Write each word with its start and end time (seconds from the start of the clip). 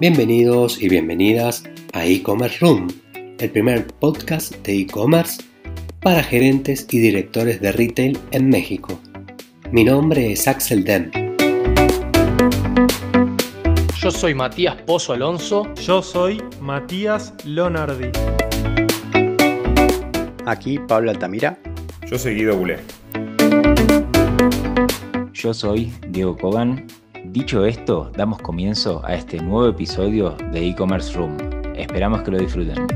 Bienvenidos 0.00 0.82
y 0.82 0.88
bienvenidas 0.88 1.62
a 1.92 2.04
e-commerce 2.04 2.58
room, 2.60 2.88
el 3.38 3.48
primer 3.48 3.86
podcast 3.86 4.52
de 4.66 4.80
e-commerce 4.80 5.40
para 6.00 6.20
gerentes 6.20 6.84
y 6.90 6.98
directores 6.98 7.60
de 7.60 7.70
retail 7.70 8.18
en 8.32 8.48
México. 8.48 8.98
Mi 9.70 9.84
nombre 9.84 10.32
es 10.32 10.48
Axel 10.48 10.82
Dem. 10.82 11.12
Yo 13.96 14.10
soy 14.10 14.34
Matías 14.34 14.74
Pozo 14.82 15.12
Alonso. 15.12 15.72
Yo 15.76 16.02
soy 16.02 16.42
Matías 16.60 17.32
Lonardi. 17.44 18.08
Aquí 20.44 20.80
Pablo 20.88 21.12
Altamira. 21.12 21.56
Yo 22.10 22.18
soy 22.18 22.34
Guido 22.34 22.56
Bulé. 22.56 22.78
Yo 25.32 25.54
soy 25.54 25.92
Diego 26.08 26.36
Cogan. 26.36 26.84
Dicho 27.34 27.66
esto, 27.66 28.12
damos 28.16 28.38
comienzo 28.38 29.04
a 29.04 29.16
este 29.16 29.38
nuevo 29.38 29.68
episodio 29.68 30.36
de 30.52 30.68
e-commerce 30.68 31.12
room. 31.14 31.36
Esperamos 31.74 32.22
que 32.22 32.30
lo 32.30 32.38
disfruten. 32.38 32.86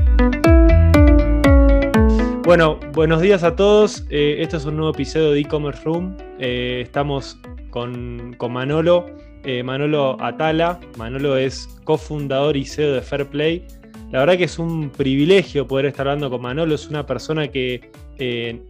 Bueno, 2.45 2.79
buenos 2.93 3.19
días 3.19 3.43
a 3.43 3.57
todos. 3.57 4.05
Eh, 4.09 4.37
este 4.39 4.55
es 4.55 4.63
un 4.63 4.77
nuevo 4.77 4.91
episodio 4.93 5.31
de 5.31 5.41
e-commerce 5.41 5.83
room. 5.83 6.15
Eh, 6.39 6.79
estamos 6.85 7.37
con, 7.69 8.33
con 8.37 8.53
Manolo 8.53 9.07
eh, 9.43 9.61
Manolo 9.61 10.15
Atala. 10.21 10.79
Manolo 10.97 11.35
es 11.35 11.67
cofundador 11.83 12.55
y 12.55 12.63
CEO 12.63 12.93
de 12.93 13.01
Fairplay. 13.01 13.67
La 14.09 14.19
verdad 14.19 14.37
que 14.37 14.45
es 14.45 14.57
un 14.57 14.89
privilegio 14.89 15.67
poder 15.67 15.87
estar 15.87 16.07
hablando 16.07 16.29
con 16.29 16.41
Manolo. 16.41 16.75
Es 16.75 16.87
una 16.87 17.05
persona 17.05 17.49
que 17.49 17.91
eh, 18.17 18.61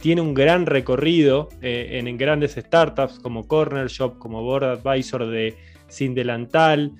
tiene 0.00 0.20
un 0.20 0.34
gran 0.34 0.66
recorrido 0.66 1.48
eh, 1.62 2.00
en, 2.04 2.16
grandes 2.16 2.52
startups 2.52 3.18
como 3.18 3.46
Corner 3.46 3.88
Shop, 3.88 4.18
como 4.18 4.42
Board 4.42 4.64
Advisor 4.64 5.26
de 5.26 5.56
Sin 5.88 6.14
Delantal. 6.14 6.92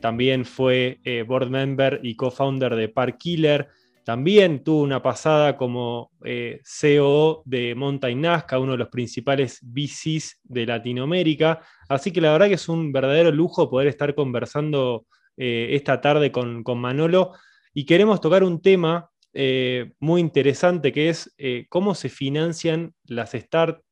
también 0.00 0.44
fue 0.44 0.98
board 1.28 1.48
member 1.48 2.00
y 2.02 2.16
co-founder 2.16 2.74
de 2.74 2.88
Park 2.88 3.18
Killer. 3.18 3.68
También 4.04 4.64
tuvo 4.64 4.82
una 4.82 5.00
pasada 5.00 5.56
como 5.56 6.10
eh, 6.24 6.60
CEO 6.64 7.42
de 7.44 7.74
Mountain 7.76 8.20
Nazca, 8.20 8.58
uno 8.58 8.72
de 8.72 8.78
los 8.78 8.88
principales 8.88 9.60
VCs 9.62 10.40
de 10.42 10.66
Latinoamérica. 10.66 11.60
Así 11.88 12.10
que 12.10 12.20
la 12.20 12.32
verdad 12.32 12.48
que 12.48 12.54
es 12.54 12.68
un 12.68 12.92
verdadero 12.92 13.30
lujo 13.30 13.70
poder 13.70 13.86
estar 13.86 14.12
conversando 14.16 15.06
eh, 15.36 15.68
esta 15.72 16.00
tarde 16.00 16.32
con, 16.32 16.64
Manolo. 16.76 17.32
Y 17.74 17.86
queremos 17.86 18.20
tocar 18.20 18.42
un 18.42 18.60
tema 18.60 19.08
eh, 19.34 19.92
muy 19.98 20.20
interesante 20.20 20.92
que 20.92 21.08
es 21.08 21.34
cómo 21.68 21.94
se 21.94 22.08
financian 22.08 22.94
las, 23.04 23.32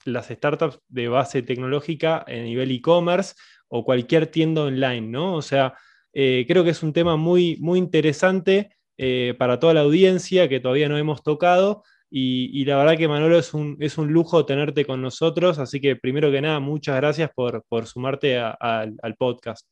las, 0.05 0.27
startups 0.29 0.81
de 0.89 1.09
base 1.09 1.43
tecnológica 1.43 2.25
a 2.27 2.33
nivel 2.33 2.71
e-commerce 2.71 3.35
o 3.69 3.85
cualquier 3.85 4.27
tienda 4.27 4.63
online, 4.63 5.09
¿no? 5.09 5.35
O 5.35 5.43
sea, 5.43 5.75
creo 6.13 6.65
que 6.65 6.71
es 6.71 6.83
un 6.83 6.93
tema 6.93 7.17
muy, 7.17 7.57
muy 7.61 7.79
interesante 7.79 8.71
eh, 9.03 9.35
para 9.39 9.59
toda 9.59 9.73
la 9.73 9.81
audiencia 9.81 10.47
que 10.47 10.61
todavía 10.61 10.87
no 10.91 10.99
hemos 10.99 11.23
tocado. 11.23 11.83
Y, 12.11 12.65
la 12.67 12.77
verdad 12.77 12.99
que 12.99 13.09
Manolo 13.09 13.39
es 13.39 13.55
un, 13.55 13.79
es 13.81 13.97
un, 13.97 14.13
lujo 14.13 14.45
tenerte 14.45 14.85
con 14.85 15.01
nosotros, 15.01 15.59
así 15.59 15.81
que 15.81 15.97
primero 15.97 16.31
que 16.31 16.43
nada, 16.43 16.61
muchas 16.61 16.97
gracias 16.97 17.31
por, 17.35 17.65
por 17.69 17.87
sumarte 17.87 18.39
al 18.39 19.17
podcast. 19.19 19.67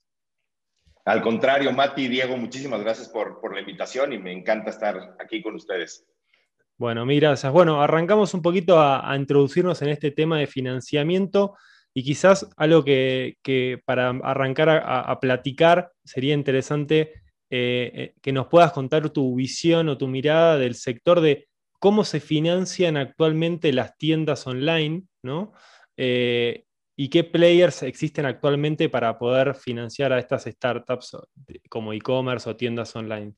Al 1.08 1.22
contrario, 1.22 1.72
Mati 1.72 2.02
y 2.02 2.08
Diego, 2.08 2.36
muchísimas 2.36 2.82
gracias 2.82 3.08
por, 3.08 3.52
la 3.52 3.60
invitación 3.60 4.12
y 4.12 4.18
me 4.18 4.30
encanta 4.30 4.68
estar 4.68 5.16
aquí 5.18 5.40
con 5.42 5.54
ustedes. 5.54 6.06
Bueno, 6.76 7.06
mil 7.06 7.18
gracias. 7.18 7.50
Bueno, 7.50 7.82
arrancamos 7.82 8.34
un 8.34 8.42
poquito 8.42 8.78
a, 8.78 9.16
introducirnos 9.16 9.80
en 9.80 9.88
este 9.88 10.10
tema 10.10 10.38
de 10.38 10.46
financiamiento 10.46 11.56
y 11.94 12.04
quizás 12.04 12.48
algo 12.58 12.84
que, 12.84 13.38
que 13.42 13.80
para 13.86 14.10
arrancar 14.10 14.68
a, 14.68 15.00
a 15.00 15.18
platicar 15.18 15.92
sería 16.04 16.34
interesante 16.34 17.14
eh, 17.50 17.90
eh, 17.94 18.14
que 18.20 18.32
nos 18.32 18.48
puedas 18.48 18.72
contar 18.72 19.08
tu 19.08 19.34
visión 19.34 19.88
o 19.88 19.96
tu 19.96 20.06
mirada 20.06 20.58
del 20.58 20.74
sector 20.74 21.22
de 21.22 21.48
cómo 21.78 22.04
se 22.04 22.20
financian 22.20 22.98
actualmente 22.98 23.72
las 23.72 23.96
tiendas 23.96 24.46
online, 24.46 25.04
¿no? 25.22 25.54
Eh, 25.96 26.64
y 27.00 27.10
qué 27.10 27.22
players 27.22 27.84
existen 27.84 28.26
actualmente 28.26 28.88
para 28.88 29.16
poder 29.20 29.54
financiar 29.54 30.12
a 30.12 30.18
estas 30.18 30.46
startups 30.46 31.16
como 31.70 31.92
e-commerce 31.92 32.50
o 32.50 32.56
tiendas 32.56 32.96
online. 32.96 33.34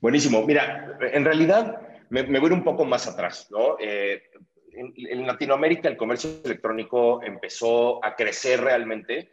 Buenísimo. 0.00 0.46
Mira, 0.46 0.98
en 1.00 1.24
realidad 1.24 1.80
me, 2.10 2.38
voy 2.38 2.50
un 2.50 2.62
poco 2.62 2.84
más 2.84 3.08
atrás, 3.08 3.48
¿no? 3.50 3.78
en 3.80 5.26
Latinoamérica 5.26 5.88
el 5.88 5.96
comercio 5.96 6.42
electrónico 6.44 7.22
empezó 7.22 8.04
a 8.04 8.14
crecer 8.14 8.60
realmente 8.60 9.30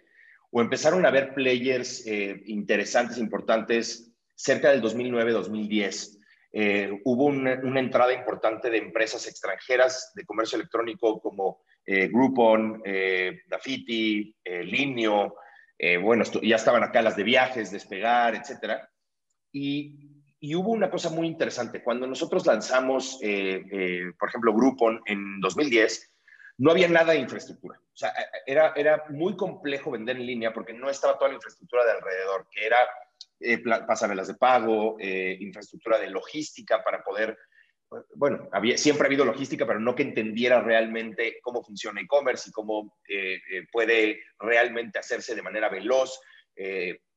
o 0.51 0.61
empezaron 0.61 1.05
a 1.05 1.09
haber 1.09 1.33
players 1.33 2.07
eh, 2.07 2.41
interesantes, 2.45 3.17
importantes, 3.17 4.13
cerca 4.33 4.71
del 4.71 4.81
2009-2010. 4.81 6.19
Eh, 6.53 7.01
hubo 7.03 7.25
una, 7.25 7.79
entrada 7.79 8.13
importante 8.13 8.69
de 8.69 8.77
empresas 8.77 9.27
extranjeras 9.27 10.13
de 10.15 10.25
comercio 10.25 10.57
electrónico 10.57 11.19
como 11.19 11.63
eh, 11.85 12.07
Groupon, 12.07 12.81
eh, 12.85 13.41
Dafiti, 13.47 14.35
Linio, 14.43 15.35
bueno, 16.01 16.23
ya 16.43 16.57
estaban 16.57 16.83
acá 16.83 17.01
las 17.01 17.15
de 17.15 17.23
viajes, 17.23 17.71
Despegar, 17.71 18.35
etc. 18.35 18.83
Y, 19.51 19.97
hubo 20.55 20.71
una 20.71 20.91
cosa 20.91 21.09
muy 21.09 21.25
interesante. 21.25 21.81
Cuando 21.81 22.05
nosotros 22.05 22.45
lanzamos, 22.45 23.19
por 23.19 24.29
ejemplo, 24.29 24.53
Groupon 24.53 25.01
en 25.07 25.39
2010, 25.39 26.11
no 26.61 26.69
había 26.69 26.87
nada 26.87 27.13
de 27.13 27.19
infraestructura. 27.19 27.79
O 27.79 27.97
sea, 27.97 28.09
eh, 28.09 28.25
era, 28.45 28.73
era 28.75 29.05
muy 29.09 29.35
complejo 29.35 29.89
vender 29.89 30.17
en 30.17 30.27
línea 30.27 30.53
porque 30.53 30.73
no 30.73 30.89
estaba 30.91 31.17
toda 31.17 31.29
la 31.29 31.35
infraestructura 31.35 31.83
de 31.85 31.91
alrededor, 31.91 32.47
que 32.51 32.65
era 32.65 32.77
eh, 33.39 33.57
pasarelas 33.87 34.27
de 34.27 34.35
pago, 34.35 34.95
eh, 34.99 35.37
infraestructura 35.39 35.97
de 35.97 36.11
logística 36.11 36.83
para 36.83 37.03
poder, 37.03 37.35
bueno, 38.16 38.47
había, 38.52 38.78
siempre 38.78 39.06
ha 39.06 39.07
habido 39.07 39.25
logística, 39.25 39.66
pero 39.66 39.79
no 39.79 39.96
que 39.96 40.03
entendiera 40.03 40.62
realmente 40.62 41.40
cómo 41.41 41.63
funciona 41.63 42.02
e-commerce 42.02 42.50
y 42.50 42.52
cómo 42.52 42.97
puede 43.72 44.22
realmente 44.40 45.00
hacerse 45.00 45.35
de 45.35 45.41
manera 45.41 45.68
veloz, 45.69 46.19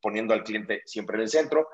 poniendo 0.01 0.35
al 0.35 0.43
cliente 0.43 0.83
siempre 0.85 1.17
en 1.17 1.23
el 1.23 1.29
centro. 1.29 1.69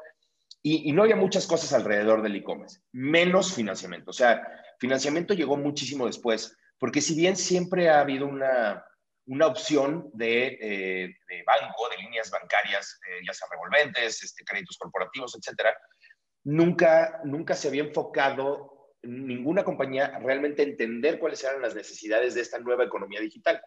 Y, 0.62 0.92
no 0.92 1.02
había 1.02 1.16
muchas 1.16 1.46
cosas 1.46 1.72
alrededor 1.72 2.20
del 2.20 2.36
e-commerce, 2.36 2.80
menos 2.92 3.54
financiamiento. 3.54 4.10
O 4.10 4.14
sea, 4.14 4.46
financiamiento 4.78 5.32
llegó 5.32 5.56
muchísimo 5.56 6.06
después 6.06 6.54
porque 6.80 7.02
si 7.02 7.14
bien 7.14 7.36
siempre 7.36 7.90
ha 7.90 8.00
habido 8.00 8.26
una, 8.26 8.82
una 9.26 9.46
opción 9.46 10.10
de, 10.14 10.58
eh, 10.60 11.14
de, 11.28 11.42
banco, 11.44 11.88
de 11.90 11.98
líneas 11.98 12.30
bancarias, 12.30 12.98
eh, 13.06 13.20
ya 13.24 13.34
sea 13.34 13.48
revolventes, 13.50 14.24
este, 14.24 14.42
créditos 14.44 14.78
corporativos, 14.78 15.36
etcétera, 15.36 15.76
nunca, 16.44 17.20
nunca 17.24 17.54
se 17.54 17.68
había 17.68 17.82
enfocado 17.82 18.79
ninguna 19.02 19.64
compañía 19.64 20.18
realmente 20.18 20.62
entender 20.62 21.18
cuáles 21.18 21.42
eran 21.44 21.62
las 21.62 21.74
necesidades 21.74 22.34
de 22.34 22.42
esta 22.42 22.58
nueva 22.58 22.84
economía 22.84 23.20
digital, 23.20 23.60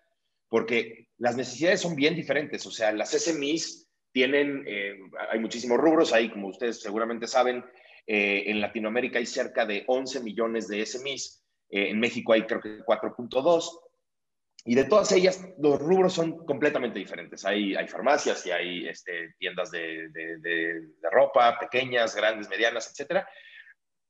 porque 0.50 1.08
las 1.18 1.36
necesidades 1.36 1.82
son 1.82 1.96
bien 1.96 2.16
diferentes, 2.16 2.66
o 2.66 2.72
sea, 2.72 2.92
las 2.92 3.12
SMEs 3.12 3.90
tienen, 4.12 4.64
eh, 4.68 4.96
hay 5.32 5.40
muchísimos 5.40 5.80
rubros 5.80 6.14
ahí, 6.14 6.30
como 6.30 6.48
ustedes 6.48 6.82
seguramente 6.82 7.28
saben, 7.28 7.64
en 8.06 8.60
Latinoamérica 8.60 9.18
hay 9.18 9.26
cerca 9.26 9.66
de 9.66 9.86
11 9.88 10.20
millones 10.24 10.68
de 10.68 10.86
SMEs, 10.86 11.44
eh, 11.74 11.90
en 11.90 12.00
México 12.00 12.34
hay 12.34 12.44
creo 12.44 12.62
que 12.62 12.84
4.2. 12.84 13.80
Y 14.66 14.76
de 14.76 14.86
todas 14.86 15.12
ellas, 15.12 15.44
los 15.58 15.80
rubros 15.80 16.14
son 16.14 16.46
completamente 16.46 17.00
diferentes. 17.00 17.44
Hay, 17.44 17.76
hay 17.76 17.88
farmacias 17.88 18.46
y 18.46 18.52
hay 18.52 18.88
este, 18.88 19.34
tiendas 19.40 19.72
de, 19.72 20.08
de, 20.10 20.82
ropa, 21.12 21.58
pequeñas, 21.60 22.16
grandes, 22.16 22.48
medianas, 22.48 22.94
etc. 22.98 23.26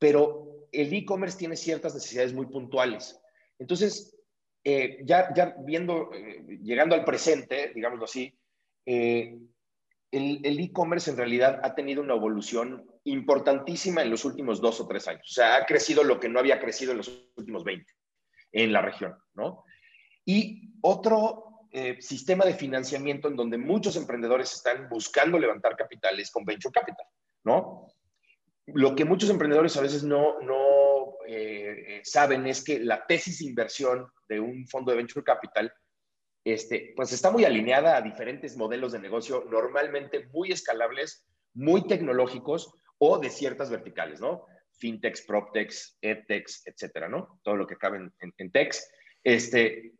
Pero 0.04 0.68
el 0.74 0.94
e-commerce 0.94 1.38
tiene 1.38 1.56
ciertas 1.56 1.94
necesidades 1.94 2.34
muy 2.34 2.48
puntuales. 2.48 3.18
Entonces, 3.58 4.20
eh, 4.66 4.98
ya, 5.06 5.34
ya 5.34 5.56
viendo, 5.60 6.12
eh, 6.14 6.44
llegando 6.62 6.94
al 6.94 7.06
presente, 7.06 7.72
digámoslo 7.74 8.04
así, 8.04 8.38
el 8.86 9.50
e-commerce 10.12 11.10
en 11.10 11.16
realidad 11.16 11.62
ha 11.64 11.74
tenido 11.74 12.02
una 12.02 12.16
evolución 12.16 12.86
importantísima 13.06 14.02
en 14.02 14.10
los 14.10 14.26
últimos 14.26 14.60
dos 14.60 14.82
o 14.82 14.88
tres 14.90 15.08
años. 15.08 15.26
O 15.32 15.34
sea, 15.34 15.56
ha 15.56 15.66
crecido 15.66 16.04
lo 16.04 16.20
que 16.20 16.28
no 16.28 16.40
había 16.40 16.60
crecido 16.60 16.92
en 16.92 16.98
los 16.98 17.30
últimos 17.38 17.64
20 17.64 17.90
en 18.52 18.74
la 18.74 18.82
región, 18.82 19.16
¿no? 19.36 19.64
Y 20.26 20.74
otro 20.82 21.68
eh, 21.72 22.02
sistema 22.02 22.44
de 22.44 22.56
financiamiento 22.56 23.30
en 23.30 23.38
donde 23.38 23.58
muchos 23.58 23.96
emprendedores 23.96 24.54
están 24.54 24.90
buscando 24.90 25.40
levantar 25.40 25.78
capitales 25.78 26.30
con 26.30 26.44
venture 26.44 26.74
capital, 26.74 27.08
¿no? 27.46 27.88
Lo 28.68 28.96
que 28.96 29.06
muchos 29.06 29.30
emprendedores 29.30 29.76
a 29.78 29.82
veces 29.82 30.04
no, 30.04 30.40
no 30.42 31.16
eh, 31.28 32.02
saben 32.04 32.48
es 32.48 32.64
que 32.64 32.80
la 32.80 33.06
tesis 33.06 33.40
de 33.40 33.46
inversión 33.46 34.08
de 34.30 34.40
un 34.40 34.68
fondo 34.68 34.92
de 34.92 34.98
venture 34.98 35.24
capital 35.24 35.74
este, 36.46 36.94
pues 36.96 37.12
está 37.14 37.32
muy 37.32 37.46
alineada 37.46 37.96
a 37.96 38.02
diferentes 38.02 38.58
modelos 38.58 38.92
de 38.92 39.00
negocio, 39.00 39.46
normalmente 39.50 40.28
muy 40.34 40.52
escalables, 40.52 41.26
muy 41.54 41.88
tecnológicos, 41.88 42.74
o 42.98 43.18
de 43.18 43.30
ciertas 43.30 43.70
verticales, 43.70 44.22
¿no? 44.22 44.46
Fintechs, 44.78 45.22
PropTechs, 45.24 45.98
EdTechs, 46.02 46.66
etcétera, 46.66 47.10
¿no? 47.10 47.40
Todo 47.44 47.56
lo 47.56 47.68
que 47.68 47.78
cabe 47.78 47.98
en, 47.98 48.34
en, 48.38 48.52
Techs. 48.52 48.90
Este, 49.24 49.94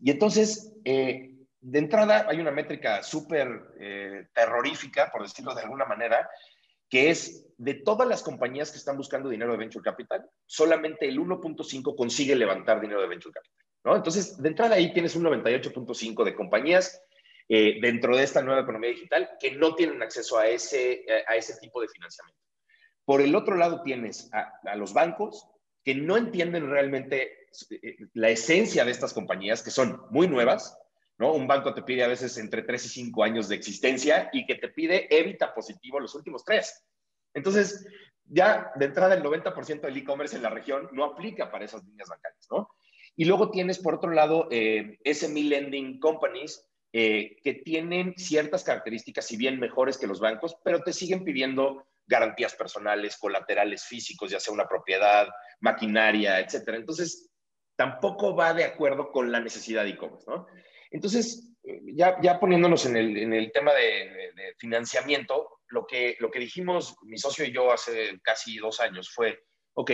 y 0.00 0.10
entonces, 0.10 0.72
eh, 0.84 1.34
de 1.60 1.78
entrada 1.78 2.26
hay 2.28 2.40
una 2.40 2.50
métrica 2.50 3.02
súper 3.02 3.48
eh, 3.78 4.28
terrorífica, 4.34 5.10
por 5.12 5.22
decirlo 5.22 5.54
de 5.54 5.62
alguna 5.62 5.84
manera, 5.84 6.28
que 6.92 7.08
es 7.08 7.48
de 7.56 7.72
todas 7.72 8.06
las 8.06 8.22
compañías 8.22 8.70
que 8.70 8.76
están 8.76 8.98
buscando 8.98 9.30
dinero 9.30 9.52
de 9.52 9.56
venture 9.56 9.82
capital, 9.82 10.28
solamente 10.44 11.08
el 11.08 11.18
1.5 11.18 11.96
consigue 11.96 12.36
levantar 12.36 12.82
dinero 12.82 13.00
de 13.00 13.08
venture 13.08 13.32
capital. 13.32 13.66
¿no? 13.84 13.96
Entonces, 13.96 14.36
de 14.36 14.48
entrada 14.50 14.74
ahí 14.74 14.92
tienes 14.92 15.16
un 15.16 15.24
98.5 15.24 16.22
de 16.22 16.34
compañías 16.34 17.02
eh, 17.48 17.78
dentro 17.80 18.14
de 18.14 18.24
esta 18.24 18.42
nueva 18.42 18.60
economía 18.60 18.90
digital 18.90 19.30
que 19.40 19.52
no 19.52 19.74
tienen 19.74 20.02
acceso 20.02 20.38
a 20.38 20.46
ese, 20.48 21.06
a 21.26 21.34
ese 21.34 21.56
tipo 21.60 21.80
de 21.80 21.88
financiamiento. 21.88 22.42
Por 23.06 23.22
el 23.22 23.34
otro 23.34 23.56
lado 23.56 23.80
tienes 23.82 24.28
a, 24.34 24.52
a 24.62 24.76
los 24.76 24.92
bancos 24.92 25.48
que 25.82 25.94
no 25.94 26.18
entienden 26.18 26.68
realmente 26.68 27.46
eh, 27.70 27.96
la 28.12 28.28
esencia 28.28 28.84
de 28.84 28.90
estas 28.90 29.14
compañías, 29.14 29.62
que 29.62 29.70
son 29.70 30.02
muy 30.10 30.28
nuevas, 30.28 30.78
¿no? 31.18 31.32
Un 31.32 31.46
banco 31.46 31.74
te 31.74 31.82
pide 31.82 32.04
a 32.04 32.08
veces 32.08 32.36
entre 32.38 32.62
3 32.62 32.84
y 32.86 32.88
5 32.88 33.24
años 33.24 33.48
de 33.48 33.56
existencia 33.56 34.30
y 34.32 34.46
que 34.46 34.56
te 34.56 34.68
pide 34.68 35.06
evita 35.14 35.54
positivo 35.54 36.00
los 36.00 36.14
últimos 36.14 36.44
3. 36.44 36.84
Entonces, 37.34 37.86
ya 38.24 38.72
de 38.76 38.86
entrada 38.86 39.14
el 39.14 39.22
90% 39.22 39.80
del 39.80 39.96
e-commerce 39.96 40.36
en 40.36 40.42
la 40.42 40.50
región 40.50 40.88
no 40.92 41.04
aplica 41.04 41.50
para 41.50 41.64
esas 41.64 41.84
líneas 41.84 42.08
bancarias, 42.08 42.46
¿no? 42.50 42.68
Y 43.14 43.26
luego 43.26 43.50
tienes, 43.50 43.78
por 43.78 43.94
otro 43.94 44.10
lado, 44.10 44.48
eh, 44.50 44.98
SME 45.04 45.42
Lending 45.44 46.00
Companies, 46.00 46.66
eh, 46.94 47.36
que 47.42 47.54
tienen 47.54 48.14
ciertas 48.16 48.64
características, 48.64 49.26
si 49.26 49.36
bien 49.36 49.60
mejores 49.60 49.98
que 49.98 50.06
los 50.06 50.20
bancos, 50.20 50.56
pero 50.64 50.82
te 50.82 50.92
siguen 50.92 51.24
pidiendo 51.24 51.86
garantías 52.06 52.54
personales, 52.54 53.16
colaterales 53.16 53.84
físicos, 53.84 54.30
ya 54.30 54.40
sea 54.40 54.52
una 54.52 54.68
propiedad, 54.68 55.28
maquinaria, 55.60 56.40
etcétera. 56.40 56.76
Entonces, 56.76 57.30
tampoco 57.76 58.34
va 58.34 58.52
de 58.54 58.64
acuerdo 58.64 59.10
con 59.10 59.32
la 59.32 59.40
necesidad 59.40 59.84
de 59.84 59.90
e-commerce, 59.90 60.30
¿no? 60.30 60.46
Entonces, 60.92 61.50
ya, 61.94 62.20
ya 62.22 62.38
poniéndonos 62.38 62.86
en 62.86 62.96
el, 62.96 63.16
en 63.16 63.32
el 63.32 63.50
tema 63.50 63.72
de, 63.72 64.32
de, 64.36 64.54
financiamiento, 64.58 65.60
lo 65.68 65.86
que, 65.86 66.16
lo 66.20 66.30
que 66.30 66.38
dijimos 66.38 66.96
mi 67.02 67.18
socio 67.18 67.44
y 67.44 67.52
yo 67.52 67.72
hace 67.72 68.20
casi 68.22 68.58
dos 68.58 68.80
años 68.80 69.10
fue, 69.12 69.40
ok, 69.74 69.92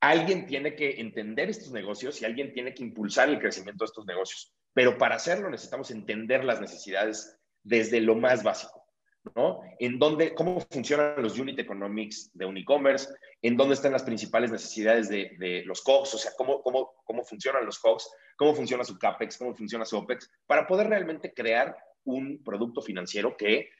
alguien 0.00 0.46
tiene 0.46 0.74
que 0.74 1.00
entender 1.00 1.48
estos 1.48 1.72
negocios 1.72 2.20
y 2.20 2.24
alguien 2.24 2.52
tiene 2.52 2.74
que 2.74 2.82
impulsar 2.82 3.28
el 3.28 3.38
crecimiento 3.38 3.84
de 3.84 3.88
estos 3.88 4.06
negocios. 4.06 4.52
Pero 4.74 4.98
para 4.98 5.16
hacerlo 5.16 5.50
necesitamos 5.50 5.90
entender 5.90 6.44
las 6.44 6.60
necesidades 6.60 7.38
desde 7.62 8.00
lo 8.00 8.14
más 8.14 8.42
básico, 8.42 8.87
¿no? 9.34 9.60
En 9.78 9.98
dónde, 9.98 10.34
cómo 10.34 10.60
funcionan 10.70 11.22
los 11.22 11.38
unit 11.38 11.58
economics 11.58 12.30
de 12.34 12.46
un 12.46 12.56
e-commerce, 12.56 13.08
en 13.42 13.56
dónde 13.56 13.74
están 13.74 13.92
las 13.92 14.02
principales 14.02 14.50
necesidades 14.50 15.08
de, 15.08 15.62
los 15.66 15.82
COGS, 15.82 16.14
o 16.14 16.18
sea, 16.18 16.32
cómo, 16.36 16.62
cómo, 16.62 16.92
cómo 17.04 17.24
funcionan 17.24 17.64
los 17.66 17.78
COGS, 17.78 18.10
cómo 18.36 18.54
funciona 18.54 18.84
su 18.84 18.98
CAPEX, 18.98 19.38
cómo 19.38 19.54
funciona 19.54 19.84
su 19.84 19.96
OPEX, 19.96 20.30
para 20.46 20.66
poder 20.66 20.88
realmente 20.88 21.32
crear 21.32 21.76
un 22.04 22.42
producto 22.42 22.80
financiero 22.80 23.36
que 23.36 23.70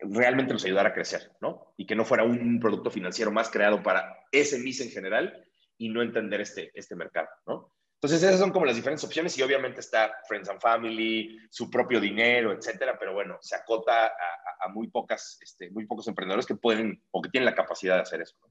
realmente 0.00 0.52
nos 0.52 0.64
ayudara 0.64 0.90
a 0.90 0.94
crecer, 0.94 1.30
¿no? 1.40 1.74
Y 1.76 1.86
que 1.86 1.94
no 1.94 2.04
fuera 2.04 2.24
un 2.24 2.58
producto 2.58 2.90
financiero 2.90 3.30
más 3.30 3.50
creado 3.50 3.82
para 3.82 4.16
ese 4.32 4.58
MIS 4.58 4.80
en 4.80 4.90
general 4.90 5.44
y 5.76 5.88
no 5.88 6.02
entender 6.02 6.40
este, 6.40 6.70
este 6.74 6.96
mercado, 6.96 7.28
¿no? 7.46 7.72
Entonces, 8.02 8.22
esas 8.22 8.40
son 8.40 8.50
como 8.50 8.64
las 8.64 8.76
diferentes 8.76 9.04
opciones 9.04 9.36
y 9.36 9.42
obviamente 9.42 9.80
está 9.80 10.10
Friends 10.26 10.48
and 10.48 10.58
Family, 10.58 11.38
su 11.50 11.68
propio 11.68 12.00
dinero, 12.00 12.50
etcétera, 12.50 12.96
pero 12.98 13.12
bueno, 13.12 13.36
se 13.42 13.54
acota 13.54 14.06
a, 14.06 14.68
muy, 14.68 14.88
pocas, 14.88 15.38
este, 15.42 15.70
muy 15.70 15.84
pocos 15.84 16.08
emprendedores 16.08 16.46
que 16.46 16.54
pueden 16.54 17.02
o 17.10 17.20
que 17.20 17.28
tienen 17.28 17.44
la 17.44 17.54
capacidad 17.54 17.96
de 17.96 18.00
hacer 18.00 18.22
eso. 18.22 18.36
¿no? 18.40 18.48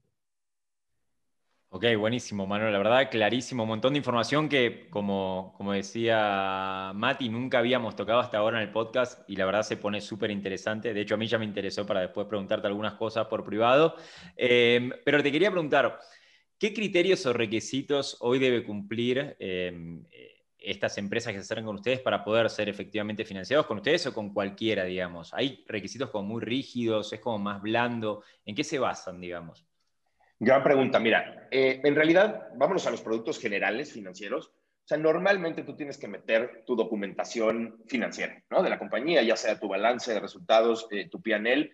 Ok, 1.72 1.84
buenísimo, 1.98 2.46
Manuel. 2.46 2.72
La 2.72 2.78
verdad, 2.78 3.10
clarísimo. 3.10 3.64
Un 3.64 3.70
montón 3.70 3.92
de 3.94 3.98
información 3.98 4.48
que, 4.48 4.88
como, 4.88 5.52
como 5.56 5.72
decía 5.72 6.92
Mati, 6.94 7.28
nunca 7.28 7.58
habíamos 7.58 7.96
tocado 7.96 8.20
hasta 8.20 8.38
ahora 8.38 8.58
en 8.58 8.68
el 8.68 8.72
podcast 8.72 9.28
y 9.28 9.34
la 9.34 9.46
verdad 9.46 9.62
se 9.62 9.76
pone 9.76 10.00
súper 10.00 10.30
interesante. 10.30 10.94
De 10.94 11.00
hecho, 11.00 11.14
a 11.14 11.18
mí 11.18 11.26
ya 11.26 11.38
me 11.38 11.44
interesó 11.44 11.84
para 11.84 12.02
después 12.02 12.28
preguntarte 12.28 12.68
algunas 12.68 12.94
cosas 12.94 13.26
por 13.26 13.44
privado. 13.44 13.96
Eh, 14.36 14.90
pero 15.04 15.22
te 15.22 15.30
quería 15.32 15.50
preguntar, 15.50 16.00
¿qué 16.60 16.74
criterios 16.74 17.24
o 17.24 17.32
requisitos 17.32 18.18
hoy 18.20 18.38
debe 18.38 18.62
cumplir 18.62 19.34
eh, 19.40 19.72
estas 20.58 20.98
empresas 20.98 21.32
que 21.32 21.38
se 21.38 21.44
acercan 21.44 21.64
con 21.64 21.76
ustedes 21.76 22.00
para 22.00 22.22
poder 22.22 22.50
ser 22.50 22.68
efectivamente 22.68 23.24
financiados 23.24 23.66
con 23.66 23.78
ustedes 23.78 24.06
o 24.06 24.12
con 24.12 24.34
cualquiera, 24.34 24.84
digamos? 24.84 25.32
¿Hay 25.32 25.64
requisitos 25.66 26.10
como 26.10 26.28
muy 26.28 26.42
rígidos? 26.42 27.14
¿Es 27.14 27.20
como 27.20 27.38
más 27.38 27.62
blando? 27.62 28.22
¿En 28.44 28.54
qué 28.54 28.62
se 28.62 28.78
basan, 28.78 29.22
digamos? 29.22 29.66
Gran 30.38 30.62
pregunta. 30.62 31.00
Mira, 31.00 31.48
eh, 31.50 31.80
en 31.82 31.94
realidad, 31.94 32.48
vámonos 32.56 32.86
a 32.86 32.90
los 32.90 33.00
productos 33.00 33.38
generales 33.38 33.90
financieros. 33.90 34.48
O 34.48 34.88
sea, 34.90 34.98
normalmente 34.98 35.62
tú 35.62 35.74
tienes 35.74 35.96
que 35.96 36.08
meter 36.08 36.64
tu 36.66 36.76
documentación 36.76 37.82
financiera, 37.86 38.42
¿no? 38.50 38.62
De 38.62 38.68
la 38.68 38.78
compañía, 38.78 39.22
ya 39.22 39.36
sea 39.36 39.58
tu 39.58 39.68
balance 39.68 40.12
de 40.12 40.20
resultados, 40.20 40.88
eh, 40.90 41.08
tu 41.08 41.22
PNL, 41.22 41.70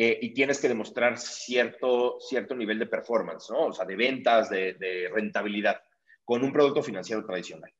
eh, 0.00 0.16
y 0.22 0.32
tienes 0.32 0.60
que 0.60 0.68
demostrar 0.68 1.18
cierto, 1.18 2.18
cierto 2.20 2.54
nivel 2.54 2.78
de 2.78 2.86
performance, 2.86 3.50
¿no? 3.50 3.66
O 3.66 3.72
sea, 3.72 3.84
de 3.84 3.96
ventas, 3.96 4.48
de, 4.48 4.74
de 4.74 5.10
rentabilidad, 5.12 5.82
con 6.24 6.44
un 6.44 6.52
producto 6.52 6.84
financiero 6.84 7.26
tradicional. 7.26 7.72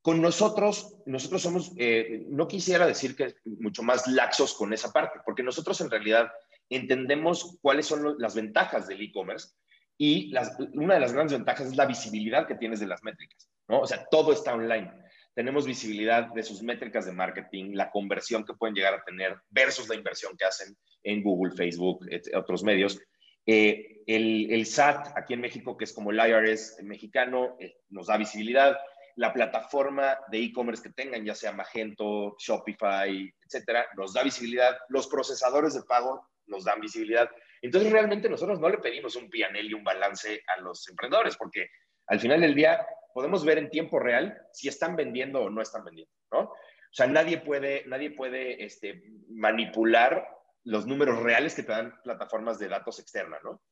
Con 0.00 0.20
nosotros, 0.20 0.96
nosotros 1.06 1.40
somos, 1.40 1.72
eh, 1.76 2.26
no 2.28 2.48
quisiera 2.48 2.84
decir 2.84 3.14
que 3.14 3.36
mucho 3.44 3.84
más 3.84 4.08
laxos 4.08 4.54
con 4.54 4.72
esa 4.72 4.92
parte, 4.92 5.20
porque 5.24 5.44
nosotros 5.44 5.80
en 5.80 5.90
realidad 5.90 6.32
entendemos 6.68 7.56
cuáles 7.62 7.86
son 7.86 8.16
las 8.18 8.34
ventajas 8.34 8.88
del 8.88 9.00
e-commerce 9.00 9.50
y 9.96 10.32
las, 10.32 10.58
una 10.74 10.94
de 10.94 11.00
las 11.00 11.12
grandes 11.12 11.38
ventajas 11.38 11.68
es 11.68 11.76
la 11.76 11.86
visibilidad 11.86 12.48
que 12.48 12.56
tienes 12.56 12.80
de 12.80 12.88
las 12.88 13.04
métricas, 13.04 13.48
¿no? 13.68 13.82
O 13.82 13.86
sea, 13.86 14.04
todo 14.10 14.32
está 14.32 14.52
online. 14.52 14.90
Tenemos 15.34 15.66
visibilidad 15.66 16.28
de 16.34 16.42
sus 16.42 16.62
métricas 16.62 17.06
de 17.06 17.12
marketing, 17.12 17.72
la 17.72 17.90
conversión 17.90 18.44
que 18.44 18.52
pueden 18.54 18.74
llegar 18.74 18.94
a 18.94 19.02
tener 19.02 19.36
versus 19.48 19.88
la 19.88 19.94
inversión 19.94 20.36
que 20.36 20.44
hacen 20.44 20.76
en 21.02 21.22
Google, 21.22 21.54
Facebook, 21.54 22.06
otros 22.34 22.62
medios. 22.62 23.00
Eh, 23.46 24.02
el, 24.06 24.52
el, 24.52 24.66
SAT 24.66 25.16
aquí 25.16 25.34
en 25.34 25.40
México, 25.40 25.76
que 25.76 25.84
es 25.84 25.92
como 25.92 26.10
el 26.10 26.18
IRS 26.18 26.82
mexicano, 26.82 27.56
eh, 27.58 27.76
nos 27.88 28.08
da 28.08 28.16
visibilidad. 28.18 28.76
La 29.16 29.32
plataforma 29.32 30.18
de 30.30 30.38
e-commerce 30.38 30.82
que 30.82 30.90
tengan, 30.90 31.24
ya 31.24 31.34
sea 31.34 31.52
Magento, 31.52 32.36
Shopify, 32.38 33.32
etcétera, 33.44 33.86
nos 33.96 34.12
da 34.12 34.22
visibilidad. 34.22 34.76
Los 34.88 35.06
procesadores 35.08 35.74
de 35.74 35.82
pago 35.82 36.28
nos 36.46 36.64
dan 36.64 36.80
visibilidad. 36.80 37.30
Entonces, 37.62 37.90
realmente 37.90 38.28
nosotros 38.28 38.60
no 38.60 38.68
le 38.68 38.78
pedimos 38.78 39.16
un 39.16 39.30
PNL 39.30 39.66
y 39.66 39.74
un 39.74 39.84
balance 39.84 40.42
a 40.46 40.60
los 40.60 40.88
emprendedores, 40.88 41.36
porque 41.36 41.68
al 42.06 42.20
final 42.20 42.40
del 42.40 42.54
día 42.54 42.84
podemos 43.12 43.44
ver 43.44 43.58
en 43.58 43.70
tiempo 43.70 43.98
real 43.98 44.40
si 44.52 44.68
están 44.68 44.96
vendiendo 44.96 45.42
o 45.42 45.50
no 45.50 45.62
están 45.62 45.84
vendiendo, 45.84 46.12
¿no? 46.30 46.40
O 46.40 46.94
sea, 46.94 47.06
nadie 47.06 47.38
puede, 47.38 47.84
nadie 47.86 48.10
puede 48.10 48.64
este, 48.64 49.02
manipular 49.30 50.26
los 50.64 50.86
números 50.86 51.22
reales 51.22 51.54
que 51.54 51.62
te 51.62 51.72
dan 51.72 51.94
plataformas 52.02 52.58
de 52.58 52.68
datos 52.68 52.98
externas, 52.98 53.40
¿no? 53.42 53.62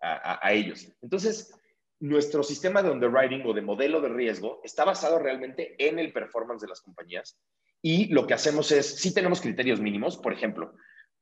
A, 0.00 0.32
a, 0.32 0.40
a, 0.42 0.52
ellos. 0.52 0.88
Entonces, 1.00 1.54
nuestro 2.00 2.42
sistema 2.42 2.82
de 2.82 2.90
underwriting 2.90 3.46
o 3.46 3.54
de 3.54 3.62
modelo 3.62 4.00
de 4.00 4.08
riesgo 4.08 4.60
está 4.64 4.84
basado 4.84 5.18
realmente 5.18 5.76
en 5.78 5.98
el 5.98 6.12
performance 6.12 6.62
de 6.62 6.68
las 6.68 6.82
compañías 6.82 7.38
y 7.86 8.06
lo 8.06 8.26
que 8.26 8.32
hacemos 8.32 8.72
es, 8.72 8.98
sí 8.98 9.12
tenemos 9.12 9.42
criterios 9.42 9.78
mínimos, 9.78 10.16
por 10.16 10.32
ejemplo, 10.32 10.74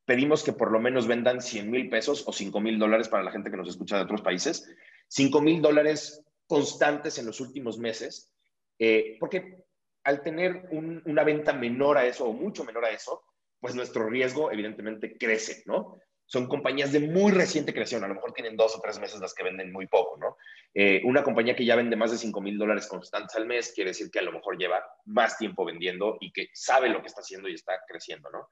pedimos 0.05 0.45
que 0.45 0.53
por 0.53 0.71
lo 0.71 0.79
menos 0.79 1.09
vendan 1.09 1.43
100 1.43 1.69
mil 1.69 1.91
pesos 1.91 2.23
o 2.25 2.33
5 2.33 2.61
mil 2.61 2.79
dólares 2.79 3.09
para 3.09 3.25
la 3.25 3.33
gente 3.33 3.51
que 3.51 3.57
nos 3.57 3.69
escucha 3.69 3.97
de 3.97 4.05
otros 4.05 4.23
países, 4.23 4.73
5 5.09 5.43
mil 5.43 5.61
dólares 5.61 6.23
constantes 6.53 7.17
en 7.17 7.25
los 7.25 7.41
últimos 7.41 7.79
meses, 7.79 8.31
eh, 8.79 9.17
porque 9.19 9.65
al 10.05 10.21
tener 10.21 10.69
un, 10.71 11.01
una 11.07 11.25
venta 11.25 11.55
menor 11.55 11.97
a 11.97 12.05
eso 12.05 12.27
o 12.27 12.35
mucho 12.35 12.63
menor 12.63 12.85
a 12.85 12.91
eso, 12.91 13.23
pues 13.59 13.75
nuestro 13.75 14.07
riesgo 14.07 14.53
evidentemente 14.53 15.17
crece, 15.17 15.63
¿no? 15.65 15.97
Son 16.27 16.49
compañías 16.49 16.93
de 16.93 17.01
muy 17.01 17.33
reciente 17.33 17.73
creación, 17.73 18.05
a 18.05 18.09
lo 18.09 18.17
mejor 18.17 18.35
tienen 18.35 18.55
dos 18.55 18.77
o 18.77 18.83
tres 18.83 19.01
meses 19.01 19.19
las 19.19 19.33
que 19.33 19.45
venden 19.45 19.73
muy 19.73 19.87
poco, 19.87 20.19
¿no? 20.19 20.37
Eh, 20.75 21.01
una 21.07 21.23
compañía 21.23 21.57
que 21.57 21.65
ya 21.65 21.75
vende 21.75 21.97
más 21.97 22.11
de 22.11 22.19
5 22.19 22.43
mil 22.43 22.59
dólares 22.59 22.87
constantes 22.87 23.35
al 23.35 23.47
mes 23.47 23.73
quiere 23.75 23.93
decir 23.93 24.11
que 24.11 24.19
a 24.19 24.23
lo 24.23 24.33
mejor 24.33 24.59
lleva 24.59 24.85
más 25.07 25.39
tiempo 25.39 25.65
vendiendo 25.65 26.19
y 26.21 26.33
que 26.33 26.51
sabe 26.53 26.91
lo 26.91 27.01
que 27.01 27.07
está 27.07 27.23
haciendo 27.23 27.49
y 27.49 27.55
está 27.55 27.81
creciendo, 27.89 28.29
¿no? 28.31 28.47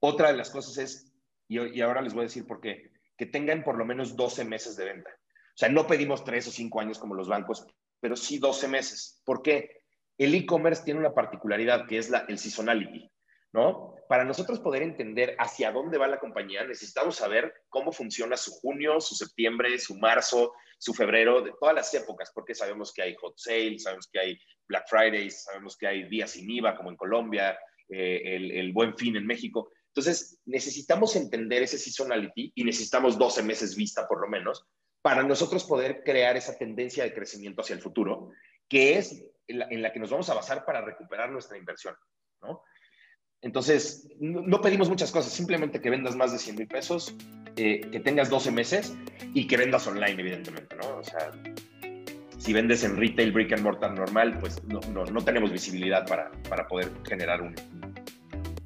Otra 0.00 0.32
de 0.32 0.38
las 0.38 0.48
cosas 0.48 0.78
es, 0.78 1.12
y, 1.46 1.60
y, 1.60 1.82
ahora 1.82 2.00
les 2.00 2.14
voy 2.14 2.22
a 2.22 2.30
decir 2.30 2.46
por 2.46 2.62
qué, 2.62 2.90
que 3.18 3.26
tengan 3.26 3.64
por 3.64 3.76
lo 3.76 3.84
menos 3.84 4.16
12 4.16 4.46
meses 4.46 4.76
de 4.76 4.86
venta. 4.86 5.10
O 5.54 5.56
sea, 5.56 5.68
no 5.68 5.86
pedimos 5.86 6.24
3 6.24 6.48
o 6.48 6.50
5 6.50 6.80
años 6.80 6.98
como 6.98 7.14
los 7.14 7.28
bancos, 7.28 7.64
pero 8.00 8.16
sí 8.16 8.38
12 8.38 8.66
meses. 8.66 9.22
¿Por 9.24 9.40
qué? 9.40 9.82
El 10.18 10.34
e-commerce 10.34 10.82
tiene 10.84 10.98
una 10.98 11.14
particularidad 11.14 11.86
que 11.86 11.98
es 11.98 12.10
la, 12.10 12.24
el 12.28 12.38
seasonality, 12.38 13.08
¿no? 13.52 13.94
Para 14.08 14.24
nosotros 14.24 14.58
poder 14.58 14.82
entender 14.82 15.36
hacia 15.38 15.70
dónde 15.70 15.96
va 15.96 16.08
la 16.08 16.18
compañía, 16.18 16.64
necesitamos 16.64 17.16
saber 17.16 17.54
cómo 17.68 17.92
funciona 17.92 18.36
su 18.36 18.50
junio, 18.50 19.00
su 19.00 19.14
septiembre, 19.14 19.78
su 19.78 19.96
marzo, 19.96 20.52
su 20.78 20.92
febrero, 20.92 21.40
de 21.40 21.52
todas 21.60 21.74
las 21.74 21.94
épocas, 21.94 22.32
porque 22.34 22.54
sabemos 22.54 22.92
que 22.92 23.02
hay 23.02 23.14
hot 23.14 23.34
sales, 23.36 23.84
sabemos 23.84 24.08
que 24.12 24.18
hay 24.18 24.38
Black 24.66 24.86
Fridays, 24.88 25.44
sabemos 25.44 25.76
que 25.76 25.86
hay 25.86 26.08
días 26.08 26.32
sin 26.32 26.50
IVA, 26.50 26.76
como 26.76 26.90
en 26.90 26.96
Colombia, 26.96 27.56
eh, 27.88 28.22
el, 28.24 28.50
el 28.50 28.72
buen 28.72 28.96
fin 28.96 29.16
en 29.16 29.26
México. 29.26 29.70
Entonces, 29.86 30.40
necesitamos 30.46 31.14
entender 31.14 31.62
ese 31.62 31.78
seasonality 31.78 32.52
y 32.56 32.64
necesitamos 32.64 33.16
12 33.16 33.44
meses 33.44 33.76
vista 33.76 34.08
por 34.08 34.20
lo 34.20 34.28
menos 34.28 34.66
para 35.04 35.22
nosotros 35.22 35.64
poder 35.64 36.02
crear 36.02 36.34
esa 36.34 36.56
tendencia 36.56 37.04
de 37.04 37.12
crecimiento 37.12 37.60
hacia 37.60 37.74
el 37.74 37.82
futuro, 37.82 38.30
que 38.70 38.96
es 38.96 39.22
en 39.46 39.58
la, 39.58 39.66
en 39.68 39.82
la 39.82 39.92
que 39.92 40.00
nos 40.00 40.08
vamos 40.08 40.30
a 40.30 40.34
basar 40.34 40.64
para 40.64 40.80
recuperar 40.80 41.30
nuestra 41.30 41.58
inversión, 41.58 41.94
¿no? 42.40 42.62
Entonces, 43.42 44.08
no, 44.18 44.62
pedimos 44.62 44.88
muchas 44.88 45.12
cosas, 45.12 45.30
simplemente 45.30 45.82
que 45.82 45.90
vendas 45.90 46.16
más 46.16 46.32
de 46.32 46.38
100 46.38 46.56
mil 46.56 46.66
pesos, 46.66 47.14
eh, 47.56 47.82
que 47.92 48.00
tengas 48.00 48.30
12 48.30 48.50
meses 48.50 48.96
y 49.34 49.46
que 49.46 49.58
vendas 49.58 49.86
online, 49.86 50.18
evidentemente, 50.18 50.74
¿no? 50.76 50.96
O 50.96 51.04
sea, 51.04 51.30
si 52.38 52.54
vendes 52.54 52.82
en 52.82 52.96
retail, 52.96 53.30
brick 53.30 53.52
and 53.52 53.62
mortar 53.62 53.92
normal, 53.92 54.38
pues 54.40 54.64
no, 54.64 54.80
no, 54.80 55.22
tenemos 55.22 55.52
visibilidad 55.52 56.06
para, 56.06 56.32
para, 56.48 56.66
poder 56.66 56.90
generar 57.06 57.42
un, 57.42 57.54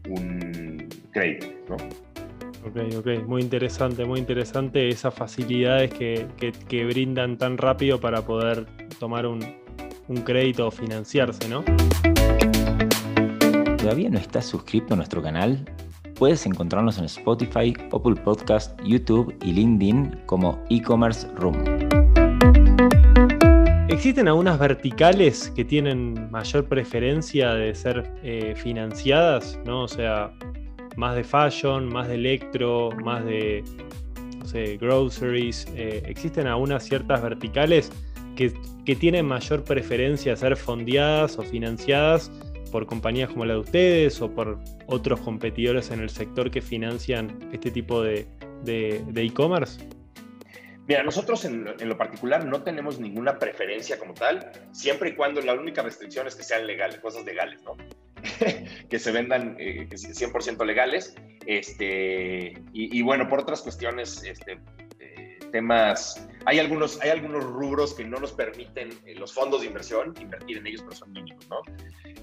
un 0.09 0.89
crédito, 1.11 1.49
¿no? 1.69 2.08
Ok, 2.65 2.77
ok, 2.99 3.27
muy 3.27 3.43
interesante, 3.43 4.05
muy 4.05 4.19
interesante 4.19 4.89
esas 4.89 5.15
facilidades 5.15 5.93
que, 5.93 6.27
que, 6.37 6.53
que 6.53 6.85
brindan 6.85 7.39
tan 7.39 7.57
rápido 7.57 8.01
para 8.01 8.23
poder 8.23 8.67
tomar 8.99 9.27
un, 9.27 9.41
un 10.09 10.17
crédito 10.19 10.67
o 10.67 10.71
financiarse, 10.71 11.49
¿no? 11.49 11.65
¿Todavía 13.77 14.11
no 14.11 14.19
estás 14.19 14.47
suscrito 14.47 14.95
a 14.95 14.97
nuestro 14.97 15.23
canal? 15.23 15.65
Puedes 16.19 16.45
encontrarnos 16.47 16.99
en 16.99 17.05
Spotify, 17.05 17.75
Apple 17.93 18.17
Podcast, 18.25 18.79
YouTube 18.85 19.35
y 19.43 19.53
LinkedIn 19.53 20.23
como 20.27 20.63
e-commerce 20.69 21.29
room. 21.37 21.57
¿Existen 23.89 24.29
algunas 24.29 24.59
verticales 24.59 25.51
que 25.55 25.65
tienen 25.65 26.31
mayor 26.31 26.69
preferencia 26.69 27.55
de 27.55 27.75
ser 27.75 28.13
eh, 28.23 28.55
financiadas? 28.57 29.59
¿no? 29.65 29.85
O 29.85 29.89
sea, 29.89 30.33
más 30.99 31.15
de 31.15 31.23
fashion, 31.23 31.87
más 31.87 32.09
de 32.09 32.17
electro, 32.17 32.91
más 33.05 33.25
de 33.25 33.63
no 34.39 34.47
sé, 34.47 34.77
groceries. 34.77 35.67
Eh, 35.77 36.03
¿Existen 36.07 36.49
algunas 36.49 36.83
ciertas 36.85 37.23
verticales 37.23 37.91
que, 38.37 38.53
tienen 38.97 39.27
mayor 39.27 39.65
preferencia 39.65 40.33
a 40.33 40.37
ser 40.37 40.57
fondeadas 40.57 41.39
o 41.39 41.43
financiadas 41.43 42.31
por 42.73 42.87
compañías 42.87 43.29
como 43.29 43.45
la 43.45 43.53
de 43.55 43.61
ustedes 43.61 44.19
o 44.23 44.31
por 44.31 44.59
otros 44.87 45.21
competidores 45.21 45.91
en 45.91 46.01
el 46.01 46.09
sector 46.09 46.51
que 46.51 46.63
financian 46.63 47.51
este 47.53 47.71
tipo 47.71 48.03
de 48.03 48.27
e-commerce? 49.15 49.87
Mira, 50.89 51.03
nosotros 51.03 51.45
en, 51.45 51.67
lo 51.79 51.99
particular 51.99 52.47
no 52.47 52.63
tenemos 52.63 52.99
ninguna 52.99 53.39
preferencia 53.39 53.99
como 53.99 54.15
tal, 54.15 54.51
siempre 54.73 55.11
y 55.11 55.15
cuando 55.15 55.43
la 55.43 55.53
única 55.53 55.83
restricción 55.83 56.27
es 56.27 56.35
que 56.35 56.43
sean 56.43 56.67
legales, 56.67 56.99
cosas 57.01 57.27
legales, 57.27 57.63
¿no? 57.63 57.77
que 58.91 58.99
se 58.99 59.13
vendan 59.13 59.57
eh, 59.59 59.89
100% 59.91 60.65
legales. 60.65 61.15
Este, 61.47 62.61
y, 62.73 63.03
bueno, 63.03 63.29
por 63.29 63.41
otras 63.41 63.63
cuestiones, 63.63 64.23
este, 64.23 64.61
eh, 65.01 65.39
temas, 65.51 66.29
hay 66.45 66.59
algunos, 66.59 67.01
hay 67.01 67.11
algunos 67.11 67.45
rubros 67.45 67.95
que 67.95 68.05
no 68.05 68.19
nos 68.19 68.33
permiten 68.33 68.91
eh, 69.07 69.15
los 69.15 69.33
fondos 69.33 69.63
de 69.63 69.69
inversión 69.69 70.15
invertir 70.21 70.59
en 70.59 70.67
ellos, 70.67 70.83
pero 70.83 70.97
son 70.97 71.13
mínimos, 71.13 71.49
¿no? 71.49 71.63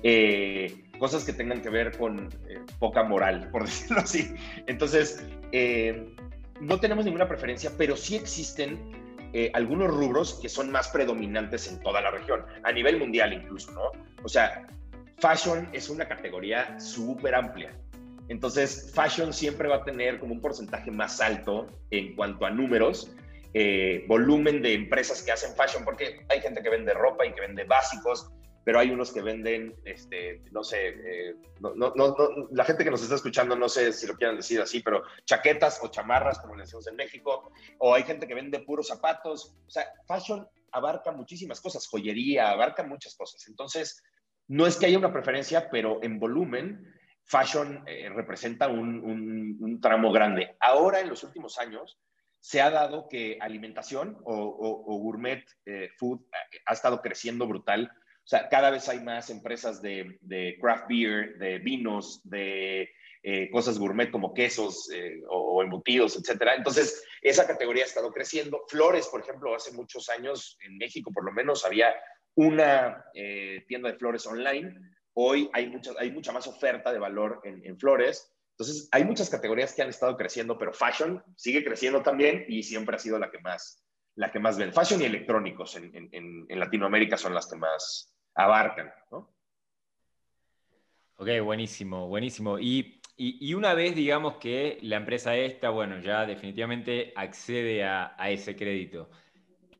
Eh, 0.04 0.84
cosas 1.00 1.24
que 1.24 1.34
tengan 1.34 1.64
que 1.64 1.70
ver 1.72 1.98
con 1.98 2.30
eh, 2.48 2.60
poca 2.78 3.04
moral, 3.04 3.50
por 3.52 3.64
decirlo 3.66 4.02
así. 4.02 4.36
Entonces, 4.68 5.26
eh, 5.52 6.14
no 6.62 6.80
tenemos 6.80 7.06
ninguna 7.06 7.28
preferencia, 7.28 7.72
pero 7.78 7.98
sí 7.98 8.16
existen 8.16 9.04
algunos 9.52 9.90
rubros 9.90 10.40
que 10.42 10.48
son 10.48 10.72
más 10.72 10.88
predominantes 10.88 11.68
en 11.68 11.82
toda 11.82 12.00
la 12.00 12.10
región, 12.10 12.46
a 12.64 12.72
nivel 12.72 12.98
mundial 12.98 13.34
incluso, 13.34 13.70
¿no? 13.74 13.92
O 14.24 14.30
sea, 14.30 14.66
fashion 15.18 15.70
es 15.74 15.90
una 15.90 16.08
categoría 16.08 16.80
súper 16.80 17.36
amplia. 17.36 17.72
Entonces, 18.28 18.92
fashion 18.94 19.34
siempre 19.34 19.68
va 19.68 19.78
a 19.78 19.84
tener 19.84 20.20
como 20.20 20.34
un 20.34 20.42
porcentaje 20.42 20.92
más 20.92 21.22
alto 21.22 21.68
en 21.92 22.16
cuanto 22.16 22.46
a 22.46 22.50
números, 22.50 23.12
volumen 24.08 24.62
de 24.62 24.74
empresas 24.74 25.22
que 25.22 25.32
hacen 25.32 25.56
fashion, 25.56 25.86
porque 25.86 26.26
hay 26.30 26.42
gente 26.42 26.62
que 26.62 26.70
vende 26.70 26.94
ropa 26.94 27.26
y 27.26 27.34
que 27.34 27.42
vende 27.42 27.64
básicos, 27.64 28.30
pero 28.66 28.80
hay 28.80 28.90
unos 28.90 29.12
que 29.12 29.22
venden, 29.22 29.76
este, 29.86 30.42
no 30.52 30.64
sé, 30.64 30.88
eh, 30.88 31.36
la 32.52 32.66
gente 32.66 32.84
que 32.84 32.90
nos 32.90 33.04
está 33.04 33.14
escuchando, 33.14 33.56
no 33.56 33.70
sé 33.70 33.94
si 33.94 34.08
lo 34.08 34.16
quieran 34.16 34.38
decir 34.38 34.60
así, 34.60 34.80
pero 34.80 35.04
chaquetas 35.24 35.80
o 35.84 35.88
chamarras, 35.90 36.40
como 36.40 36.56
le 36.56 36.64
decimos 36.64 36.88
en 36.88 36.96
México, 36.96 37.52
o 37.78 37.94
hay 37.94 38.02
gente 38.04 38.28
que 38.28 38.34
vende 38.34 38.60
puros 38.62 38.88
zapatos. 38.88 39.56
O 39.68 39.70
sea, 39.70 39.86
fashion 40.08 40.48
abarca 40.72 41.12
muchísimas 41.12 41.62
cosas, 41.62 41.88
joyería, 41.88 42.50
abarca 42.50 42.82
muchas 42.82 43.16
cosas. 43.16 43.48
Entonces, 43.48 44.04
no 44.48 44.68
es 44.68 44.78
que 44.78 44.86
haya 44.86 44.98
una 44.98 45.14
preferencia, 45.14 45.70
pero 45.70 46.04
en 46.04 46.20
volumen, 46.20 46.94
fashion 47.24 47.84
eh, 47.88 48.10
representa 48.10 48.68
un, 48.68 49.80
tramo 49.82 50.12
grande. 50.12 50.56
Ahora, 50.60 51.00
en 51.00 51.10
los 51.10 51.24
últimos 51.24 51.58
años, 51.60 52.00
se 52.40 52.62
ha 52.62 52.70
dado 52.70 53.08
que 53.10 53.38
alimentación 53.42 54.18
o, 54.24 55.00
gourmet 55.00 55.44
eh, 55.66 55.90
food 55.98 56.22
ha 56.66 56.74
estado 56.74 57.02
creciendo 57.02 57.48
brutal 57.48 57.92
o 58.26 58.28
sea, 58.28 58.50
cada 58.50 58.72
vez 58.72 58.90
hay 58.90 59.02
más 59.02 59.30
empresas 59.30 59.84
de, 59.84 60.58
craft 60.60 60.88
beer, 60.90 61.38
de 61.38 61.60
vinos, 61.60 62.22
de 62.24 62.90
eh, 63.22 63.52
cosas 63.52 63.78
gourmet 63.78 64.10
como 64.10 64.34
quesos 64.34 64.90
eh, 64.92 65.22
o, 65.30 65.62
embutidos, 65.62 66.18
etcétera. 66.18 66.56
Entonces, 66.56 67.04
esa 67.22 67.46
categoría 67.46 67.84
ha 67.84 67.88
estado 67.88 68.12
creciendo. 68.12 68.64
Flores, 68.68 69.08
por 69.10 69.22
ejemplo, 69.22 69.54
hace 69.54 69.74
muchos 69.74 70.10
años, 70.10 70.58
en 70.62 70.76
México 70.80 71.12
por 71.14 71.24
lo 71.24 71.32
menos, 71.32 71.66
había 71.66 71.94
una 72.36 73.06
eh, 73.14 73.66
tienda 73.68 73.92
de 73.92 73.98
flores 73.98 74.26
online. 74.28 74.74
Hoy 75.14 75.50
hay 75.54 75.70
mucha, 75.70 75.92
hay 75.98 76.12
mucha 76.12 76.32
más 76.32 76.48
oferta 76.48 76.92
de 76.92 77.00
valor 77.00 77.42
en, 77.44 77.80
flores. 77.80 78.32
Entonces, 78.52 78.88
hay 78.92 79.04
muchas 79.04 79.30
categorías 79.30 79.74
que 79.74 79.82
han 79.82 79.90
estado 79.90 80.16
creciendo, 80.16 80.58
pero 80.58 80.74
fashion 80.74 81.24
sigue 81.36 81.64
creciendo 81.64 82.02
también 82.02 82.46
y 82.48 82.64
siempre 82.64 82.96
ha 82.96 83.00
sido 83.00 83.18
la 83.18 83.32
que 83.32 83.40
más, 83.40 83.84
la 84.16 84.32
que 84.32 84.40
más 84.40 84.58
ven. 84.58 84.74
Fashion 84.74 85.02
y 85.02 85.06
electrónicos 85.06 85.76
en, 85.76 86.10
en 86.12 86.60
Latinoamérica 86.60 87.18
son 87.18 87.34
las 87.34 87.48
que 87.48 87.58
más, 87.58 88.14
abarcan. 88.36 88.94
¿no? 89.12 89.36
Ok, 91.18 91.30
buenísimo, 91.44 92.08
buenísimo. 92.08 92.60
Y, 92.60 93.02
una 93.54 93.74
vez 93.74 93.96
digamos 93.96 94.36
que 94.36 94.78
la 94.82 94.98
empresa 94.98 95.36
esta, 95.38 95.70
bueno, 95.70 96.00
ya 96.02 96.26
definitivamente 96.26 97.14
accede 97.16 97.86
a, 97.86 98.16
ese 98.30 98.56
crédito, 98.58 99.10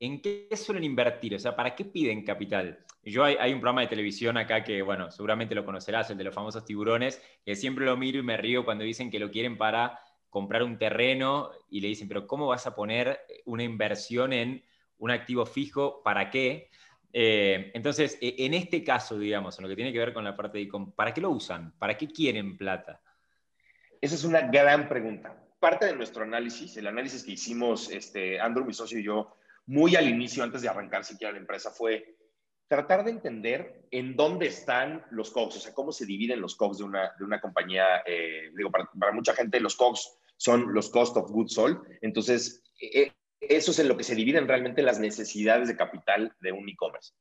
¿en 0.06 0.22
qué 0.22 0.48
suelen 0.56 0.84
invertir? 0.84 1.36
O 1.36 1.40
sea, 1.40 1.56
¿para 1.56 1.76
qué 1.76 1.86
piden 1.86 2.24
capital? 2.24 2.86
Yo 3.04 3.24
hay, 3.24 3.54
un 3.54 3.60
programa 3.60 3.82
de 3.82 3.88
televisión 3.88 4.38
acá 4.38 4.64
que, 4.64 4.82
bueno, 4.82 5.12
seguramente 5.12 5.54
lo 5.54 5.64
conocerás, 5.64 6.10
el 6.10 6.18
de 6.18 6.24
los 6.24 6.34
famosos 6.34 6.66
tiburones, 6.66 7.22
que 7.46 7.56
siempre 7.56 7.86
lo 7.86 7.96
miro 7.98 8.20
y 8.20 8.24
me 8.24 8.36
río 8.36 8.66
cuando 8.66 8.84
dicen 8.84 9.12
que 9.12 9.20
lo 9.20 9.30
quieren 9.30 9.58
para 9.58 10.00
comprar 10.30 10.64
un 10.64 10.78
terreno 10.78 11.52
y 11.70 11.82
le 11.82 11.90
dicen, 11.90 12.08
pero 12.08 12.26
¿cómo 12.26 12.48
vas 12.48 12.66
a 12.66 12.76
poner 12.76 13.20
una 13.46 13.64
inversión 13.64 14.34
en 14.34 14.64
un 14.98 15.12
activo 15.12 15.46
fijo? 15.46 16.02
¿Para 16.04 16.30
qué? 16.30 16.70
Eh, 17.14 17.72
entonces, 17.74 18.18
e, 18.22 18.36
en 18.40 18.54
este 18.54 18.84
caso, 18.84 19.18
digamos, 19.20 19.58
en 19.58 19.64
lo 19.64 19.70
que 19.70 19.76
tiene 19.76 19.94
que 19.94 20.00
ver 20.00 20.14
con 20.14 20.24
la 20.24 20.36
parte 20.36 20.58
de 20.58 20.70
¿para 20.96 21.14
qué 21.14 21.22
lo 21.22 21.30
usan? 21.30 21.74
¿Para 21.78 21.96
qué 21.96 22.08
quieren 22.08 22.58
plata? 22.58 23.02
Esa 24.02 24.16
es 24.16 24.24
una 24.24 24.42
gran 24.42 24.90
pregunta. 24.90 25.42
Parte 25.60 25.86
de 25.86 25.96
nuestro 25.96 26.24
análisis, 26.24 26.76
el 26.76 26.88
análisis 26.88 27.24
que 27.24 27.32
hicimos 27.32 27.90
este, 27.90 28.40
Andrew, 28.40 28.66
mi 28.66 28.74
socio 28.74 29.00
y 29.00 29.04
yo, 29.04 29.38
muy 29.68 29.96
al 29.96 30.08
inicio, 30.08 30.44
antes 30.44 30.62
de 30.62 30.70
arrancar 30.70 31.04
siquiera 31.04 31.34
la 31.34 31.40
empresa, 31.40 31.72
fue 31.72 32.16
tratar 32.68 33.04
de 33.04 33.12
entender 33.12 33.88
en 33.92 34.16
dónde 34.16 34.48
están 34.48 35.06
los 35.12 35.32
COGS, 35.32 35.58
o 35.58 35.60
sea, 35.60 35.74
cómo 35.74 35.92
se 35.92 36.06
dividen 36.06 36.42
los 36.42 36.56
COGS 36.56 36.80
de 36.80 36.84
una, 36.84 37.12
de 37.18 37.24
una 37.24 37.40
compañía. 37.40 38.04
Eh, 38.06 38.52
digo, 38.56 38.72
para, 38.72 38.90
para, 39.00 39.12
mucha 39.12 39.34
gente 39.34 39.60
los 39.60 39.76
COGS 39.76 40.18
son 40.38 40.74
los 40.74 40.90
cost 40.90 41.16
of 41.18 41.32
goods 41.32 41.54
sold. 41.54 41.80
Entonces, 42.02 42.64
eh, 42.82 43.12
eso 43.40 43.72
es 43.72 43.80
en 43.80 43.88
lo 43.88 43.98
que 43.98 44.04
se 44.04 44.16
dividen 44.16 44.48
realmente 44.48 44.82
las 44.82 45.00
necesidades 45.00 45.68
de 45.68 45.78
capital 45.78 46.36
de 46.40 46.52
un 46.52 46.68
e-commerce. 46.68 47.14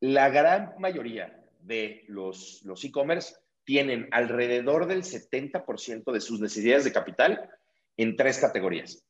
La 0.00 0.30
gran 0.30 0.74
mayoría 0.78 1.38
de 1.60 2.04
los, 2.08 2.62
los 2.64 2.84
e-commerce 2.84 3.36
tienen 3.64 4.08
alrededor 4.10 4.86
del 4.86 5.04
70% 5.04 6.10
de 6.12 6.20
sus 6.20 6.40
necesidades 6.40 6.84
de 6.84 6.92
capital 6.92 7.50
en 7.96 8.16
tres 8.16 8.38
categorías, 8.38 9.04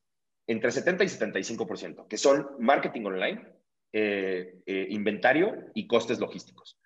entre 0.46 0.70
70 0.70 1.04
y 1.04 1.06
75%, 1.08 2.08
que 2.08 2.18
son 2.18 2.48
marketing 2.58 3.04
online, 3.04 3.48
eh, 3.92 4.62
eh, 4.66 4.86
inventario 4.90 5.70
y 5.74 5.86
costes 5.86 6.18
logísticos. 6.18 6.78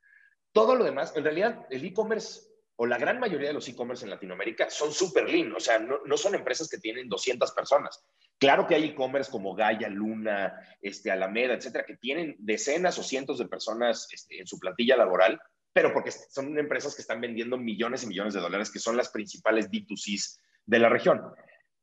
Todo 0.53 0.75
lo 0.75 0.85
demás, 0.85 1.13
en 1.17 1.25
realidad, 1.25 1.67
el 1.71 1.85
e-commerce 1.85 2.41
o 2.77 2.87
la 2.87 2.99
gran 2.99 3.19
mayoría 3.19 3.49
de 3.49 3.55
los 3.55 3.69
e-commerce 3.69 4.05
en 4.05 4.11
Latinoamérica 4.11 4.69
son 4.69 4.93
súper 4.93 5.29
lean, 5.29 5.53
o 5.55 5.61
sea, 5.61 5.79
no, 5.79 6.01
no, 6.05 6.17
son 6.17 6.35
empresas 6.35 6.69
que 6.69 6.79
tienen 6.79 7.09
200 7.09 7.53
personas. 7.53 8.05
Claro 8.39 8.67
que 8.67 8.75
hay 8.75 8.85
e-commerce 8.85 9.31
como 9.31 9.55
Gaia, 9.55 9.89
Luna, 9.89 10.53
este, 10.83 11.11
Alameda, 11.11 11.55
etcétera, 11.55 11.87
que 11.87 11.97
tienen 11.97 12.37
decenas 12.39 12.99
o 12.99 13.03
cientos 13.03 13.39
de 13.39 13.49
personas 13.49 14.09
este, 14.13 14.41
en 14.41 14.47
su 14.47 14.59
plantilla 14.59 14.97
laboral, 14.97 15.41
pero 15.73 15.93
porque 15.93 16.11
son 16.11 16.59
empresas 16.59 16.95
que 16.95 17.03
están 17.03 17.21
vendiendo 17.21 17.57
millones 17.57 18.03
y 18.03 18.09
millones 18.09 18.35
de 18.35 18.41
dólares, 18.41 18.71
que 18.71 18.79
son 18.79 18.97
las 18.97 19.11
principales 19.11 19.71
D2Cs 19.71 20.41
de 20.67 20.79
la 20.79 20.89
región. 20.89 21.23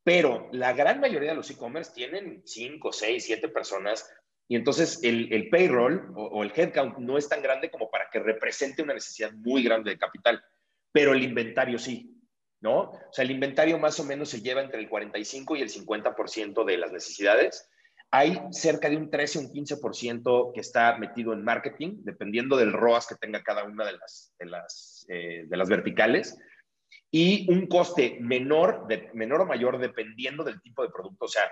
Pero 0.04 0.48
la 0.52 0.72
gran 0.74 1.00
mayoría 1.00 1.30
de 1.30 1.36
los 1.36 1.50
e-commerce 1.50 1.92
tienen 1.94 2.42
5, 2.44 2.92
6, 2.92 3.24
7 3.24 3.48
personas 3.48 4.08
y 4.46 4.56
entonces 4.56 5.00
el, 5.02 5.48
payroll 5.48 6.12
o, 6.14 6.26
o, 6.26 6.42
el 6.42 6.52
headcount 6.54 6.98
no 6.98 7.16
es 7.16 7.28
tan 7.28 7.42
grande 7.42 7.70
como 7.70 7.90
para 7.90 8.10
que 8.12 8.20
represente 8.20 8.82
una 8.82 8.92
necesidad 8.92 9.32
muy 9.32 9.62
grande 9.62 9.90
de 9.90 9.98
capital, 9.98 10.44
pero 10.92 11.14
el 11.14 11.22
inventario 11.22 11.78
sí. 11.78 12.14
¿no? 12.64 12.80
O 12.80 13.12
sea, 13.12 13.26
el 13.26 13.30
inventario 13.30 13.78
más 13.78 14.00
o 14.00 14.04
menos 14.04 14.30
se 14.30 14.40
lleva 14.40 14.62
entre 14.62 14.80
el 14.80 14.88
45 14.88 15.54
y 15.56 15.60
el 15.60 15.68
50% 15.68 16.64
de 16.64 16.78
las 16.78 16.92
necesidades. 16.92 17.68
Hay 18.10 18.40
cerca 18.52 18.88
de 18.88 18.96
un 18.96 19.10
13 19.10 19.38
o 19.38 19.42
un 19.42 19.52
15% 19.52 20.52
que 20.54 20.60
está 20.60 20.96
metido 20.96 21.34
en 21.34 21.44
marketing, 21.44 21.98
dependiendo 22.04 22.56
del 22.56 22.72
ROAS 22.72 23.06
que 23.06 23.16
tenga 23.16 23.42
cada 23.42 23.64
una 23.64 23.84
de 23.84 23.92
las, 23.92 24.34
de 24.38 24.46
las, 24.46 25.04
eh, 25.10 25.44
de 25.46 25.56
las 25.58 25.68
verticales. 25.68 26.38
Y 27.10 27.50
un 27.52 27.66
coste 27.66 28.18
menor, 28.20 28.86
de, 28.88 29.10
menor 29.14 29.42
o 29.42 29.46
mayor 29.46 29.78
dependiendo 29.78 30.42
del 30.44 30.60
tipo 30.60 30.82
de 30.82 30.90
producto. 30.90 31.26
O 31.26 31.28
sea, 31.28 31.42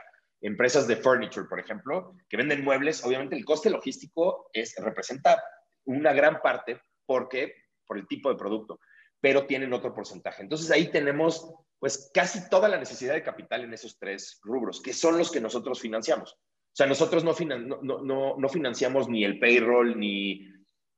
empresas 0.41 0.87
de 0.87 0.97
furniture, 0.97 1.47
por 1.49 1.61
ejemplo, 1.61 2.15
que 2.29 2.37
venden 2.37 2.65
muebles, 2.65 3.05
obviamente 3.05 3.37
el 3.37 3.45
coste 3.45 3.71
logístico 3.71 4.51
es, 4.53 4.75
representa 4.77 5.43
una 5.85 6.13
gran 6.13 6.41
parte 6.41 6.81
porque 7.07 7.55
por 7.87 7.99
el 7.99 8.07
tipo 8.07 8.29
de 8.29 8.37
producto, 8.37 8.81
pero 9.21 9.47
tienen 9.47 9.73
otro 9.73 9.95
porcentaje. 9.95 10.43
Entonces 10.43 10.71
ahí 10.71 10.91
tenemos 10.91 11.53
pues 11.79 12.11
casi 12.15 12.49
toda 12.49 12.69
la 12.69 12.79
necesidad 12.79 13.15
de 13.15 13.25
capital 13.25 13.65
en 13.65 13.75
esos 13.75 13.99
tres 13.99 14.41
rubros, 14.45 14.81
que 14.81 14.93
son 14.93 15.19
los 15.19 15.33
que 15.33 15.41
nosotros 15.41 15.81
financiamos. 15.81 16.33
O 16.35 16.75
sea, 16.75 16.87
nosotros 16.87 17.23
no, 17.23 17.35
no, 17.83 18.37
no, 18.39 18.49
financiamos 18.49 19.09
ni 19.09 19.25
el 19.25 19.39
payroll, 19.39 19.99
ni 19.99 20.49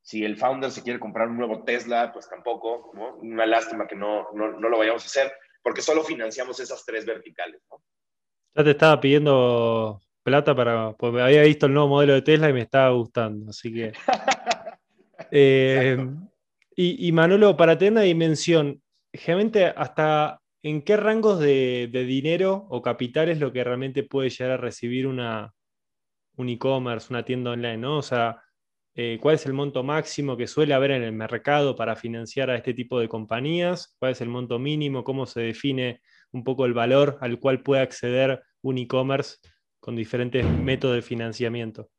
si 0.04 0.22
el 0.22 0.36
founder 0.36 0.70
se 0.70 0.82
quiere 0.82 1.00
comprar 1.00 1.28
un 1.28 1.38
nuevo 1.38 1.64
Tesla, 1.64 2.12
pues 2.12 2.28
tampoco, 2.28 2.92
¿no? 2.92 3.16
Una 3.16 3.46
lástima 3.46 3.86
que 3.86 3.96
no, 3.96 4.30
no, 4.34 4.52
no 4.52 4.68
lo 4.68 4.76
vayamos 4.76 5.02
a 5.02 5.06
hacer, 5.06 5.32
porque 5.62 5.80
solo 5.80 6.04
financiamos 6.04 6.60
esas 6.60 6.84
tres 6.84 7.06
verticales, 7.06 7.62
¿no? 7.70 7.82
Ya 8.54 8.62
te 8.62 8.70
estaba 8.72 9.00
pidiendo 9.00 10.02
plata 10.22 10.54
para, 10.54 10.92
porque 10.92 11.22
había 11.22 11.42
visto 11.42 11.64
el 11.66 11.72
nuevo 11.72 11.88
modelo 11.88 12.12
de 12.12 12.20
Tesla 12.20 12.50
y 12.50 12.52
me 12.52 12.60
estaba 12.60 12.90
gustando, 12.90 13.50
así 13.50 13.72
que... 13.72 13.92
Eh, 15.30 15.96
y, 16.76 17.10
Manolo, 17.12 17.56
para 17.56 17.78
tener 17.78 17.92
una 17.92 18.02
dimensión, 18.02 18.82
generalmente 19.12 19.66
hasta 19.66 20.40
en 20.62 20.82
qué 20.82 20.96
rangos 20.96 21.38
de, 21.40 21.88
dinero 21.92 22.66
o 22.68 22.82
capital 22.82 23.28
es 23.28 23.40
lo 23.40 23.52
que 23.52 23.64
realmente 23.64 24.02
puede 24.02 24.30
llegar 24.30 24.52
a 24.52 24.56
recibir 24.56 25.06
una, 25.06 25.52
un 26.36 26.48
e-commerce, 26.48 27.08
una 27.10 27.24
tienda 27.24 27.52
online, 27.52 27.78
¿no? 27.78 27.98
O 27.98 28.02
sea, 28.02 28.42
eh, 28.94 29.18
¿cuál 29.20 29.34
es 29.34 29.46
el 29.46 29.52
monto 29.52 29.82
máximo 29.82 30.36
que 30.36 30.46
suele 30.46 30.74
haber 30.74 30.92
en 30.92 31.02
el 31.02 31.12
mercado 31.12 31.74
para 31.76 31.96
financiar 31.96 32.50
a 32.50 32.56
este 32.56 32.74
tipo 32.74 33.00
de 33.00 33.08
compañías? 33.08 33.96
¿Cuál 33.98 34.12
es 34.12 34.20
el 34.20 34.28
monto 34.28 34.58
mínimo? 34.58 35.04
¿Cómo 35.04 35.26
se 35.26 35.40
define 35.40 36.00
un 36.32 36.44
poco 36.44 36.66
el 36.66 36.74
valor 36.74 37.18
al 37.20 37.40
cual 37.40 37.62
puede 37.62 37.82
acceder 37.82 38.42
un 38.62 38.78
e-commerce 38.78 39.38
con 39.80 39.96
diferentes 39.96 40.44
métodos 40.46 40.96
de 40.96 41.02
financiamiento? 41.02 41.90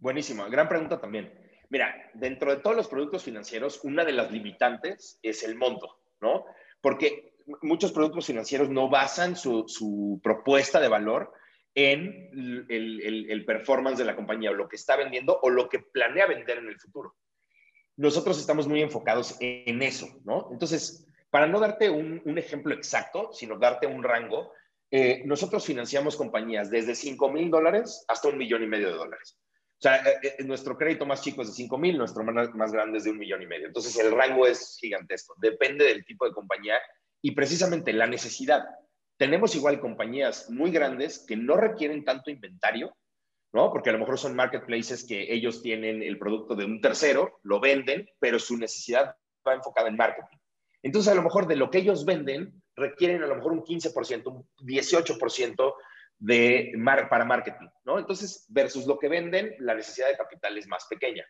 Buenísimo, 0.00 0.48
gran 0.48 0.68
pregunta 0.68 1.00
también. 1.00 1.32
Mira, 1.68 1.94
dentro 2.14 2.50
de 2.50 2.62
todos 2.62 2.76
los 2.76 2.88
productos 2.88 3.24
financieros, 3.24 3.80
una 3.82 4.04
de 4.04 4.12
las 4.12 4.30
limitantes 4.30 5.18
es 5.22 5.42
el 5.42 5.56
monto, 5.56 5.98
¿no? 6.20 6.44
Porque 6.80 7.34
muchos 7.62 7.92
productos 7.92 8.26
financieros 8.26 8.68
no 8.68 8.88
basan 8.88 9.36
su, 9.36 10.20
propuesta 10.22 10.80
de 10.80 10.88
valor 10.88 11.32
en 11.76 12.66
el, 12.70 13.44
performance 13.44 13.98
de 13.98 14.06
la 14.06 14.16
compañía 14.16 14.50
o 14.50 14.54
lo 14.54 14.66
que 14.66 14.76
está 14.76 14.96
vendiendo 14.96 15.38
o 15.42 15.50
lo 15.50 15.68
que 15.68 15.78
planea 15.78 16.26
vender 16.26 16.58
en 16.58 16.68
el 16.68 16.80
futuro. 16.80 17.14
Nosotros 17.96 18.40
estamos 18.40 18.66
muy 18.66 18.80
enfocados 18.80 19.36
en 19.40 19.82
eso, 19.82 20.08
¿no? 20.24 20.48
Entonces, 20.50 21.06
para 21.30 21.46
no 21.46 21.60
darte 21.60 21.90
un, 21.90 22.38
ejemplo 22.38 22.74
exacto, 22.74 23.30
sino 23.32 23.58
darte 23.58 23.86
un 23.86 24.02
rango, 24.02 24.52
eh, 24.90 25.22
nosotros 25.26 25.66
financiamos 25.66 26.16
compañías 26.16 26.70
desde 26.70 26.94
5 26.94 27.30
mil 27.30 27.50
dólares 27.50 28.04
hasta 28.08 28.28
un 28.28 28.38
millón 28.38 28.62
y 28.62 28.66
medio 28.66 28.88
de 28.88 28.96
dólares. 28.96 29.38
O 29.78 29.82
sea, 29.82 29.96
eh, 29.96 30.36
eh, 30.38 30.44
nuestro 30.44 30.78
crédito 30.78 31.04
más 31.04 31.20
chico 31.20 31.42
es 31.42 31.48
de 31.48 31.54
5 31.54 31.76
mil, 31.76 31.98
nuestro 31.98 32.24
más, 32.24 32.72
grande 32.72 32.98
es 32.98 33.04
de 33.04 33.10
un 33.10 33.18
millón 33.18 33.42
y 33.42 33.46
medio. 33.46 33.66
Entonces, 33.66 33.98
el 33.98 34.12
rango 34.12 34.46
es 34.46 34.78
gigantesco. 34.80 35.34
Depende 35.38 35.84
del 35.84 36.06
tipo 36.06 36.24
de 36.24 36.32
compañía 36.32 36.78
y 37.20 37.32
precisamente 37.32 37.92
la 37.92 38.06
necesidad. 38.06 38.64
Tenemos 39.16 39.54
igual 39.54 39.80
compañías 39.80 40.50
muy 40.50 40.70
grandes 40.70 41.24
que 41.26 41.36
no 41.36 41.56
requieren 41.56 42.04
tanto 42.04 42.30
inventario, 42.30 42.96
¿no? 43.52 43.70
Porque 43.70 43.90
a 43.90 43.92
lo 43.92 43.98
mejor 43.98 44.18
son 44.18 44.36
marketplaces 44.36 45.06
que 45.06 45.32
ellos 45.32 45.62
tienen 45.62 46.02
el 46.02 46.18
producto 46.18 46.54
de 46.54 46.64
un 46.64 46.80
tercero, 46.80 47.38
lo 47.42 47.58
venden, 47.60 48.08
pero 48.18 48.38
su 48.38 48.56
necesidad 48.58 49.16
va 49.46 49.54
enfocada 49.54 49.88
en 49.88 49.96
marketing. 49.96 50.36
Entonces, 50.82 51.10
a 51.10 51.14
lo 51.14 51.22
mejor 51.22 51.46
de 51.46 51.56
lo 51.56 51.70
que 51.70 51.78
ellos 51.78 52.04
venden, 52.04 52.62
requieren 52.76 53.22
a 53.22 53.26
lo 53.26 53.36
mejor 53.36 53.52
un 53.52 53.64
15%, 53.64 54.26
un 54.26 54.46
18% 54.58 55.74
de 56.18 56.72
para 57.10 57.24
marketing, 57.24 57.68
¿no? 57.84 57.98
Entonces, 57.98 58.46
versus 58.48 58.86
lo 58.86 58.98
que 58.98 59.08
venden, 59.08 59.54
la 59.58 59.74
necesidad 59.74 60.08
de 60.08 60.16
capital 60.16 60.56
es 60.58 60.66
más 60.66 60.86
pequeña. 60.86 61.24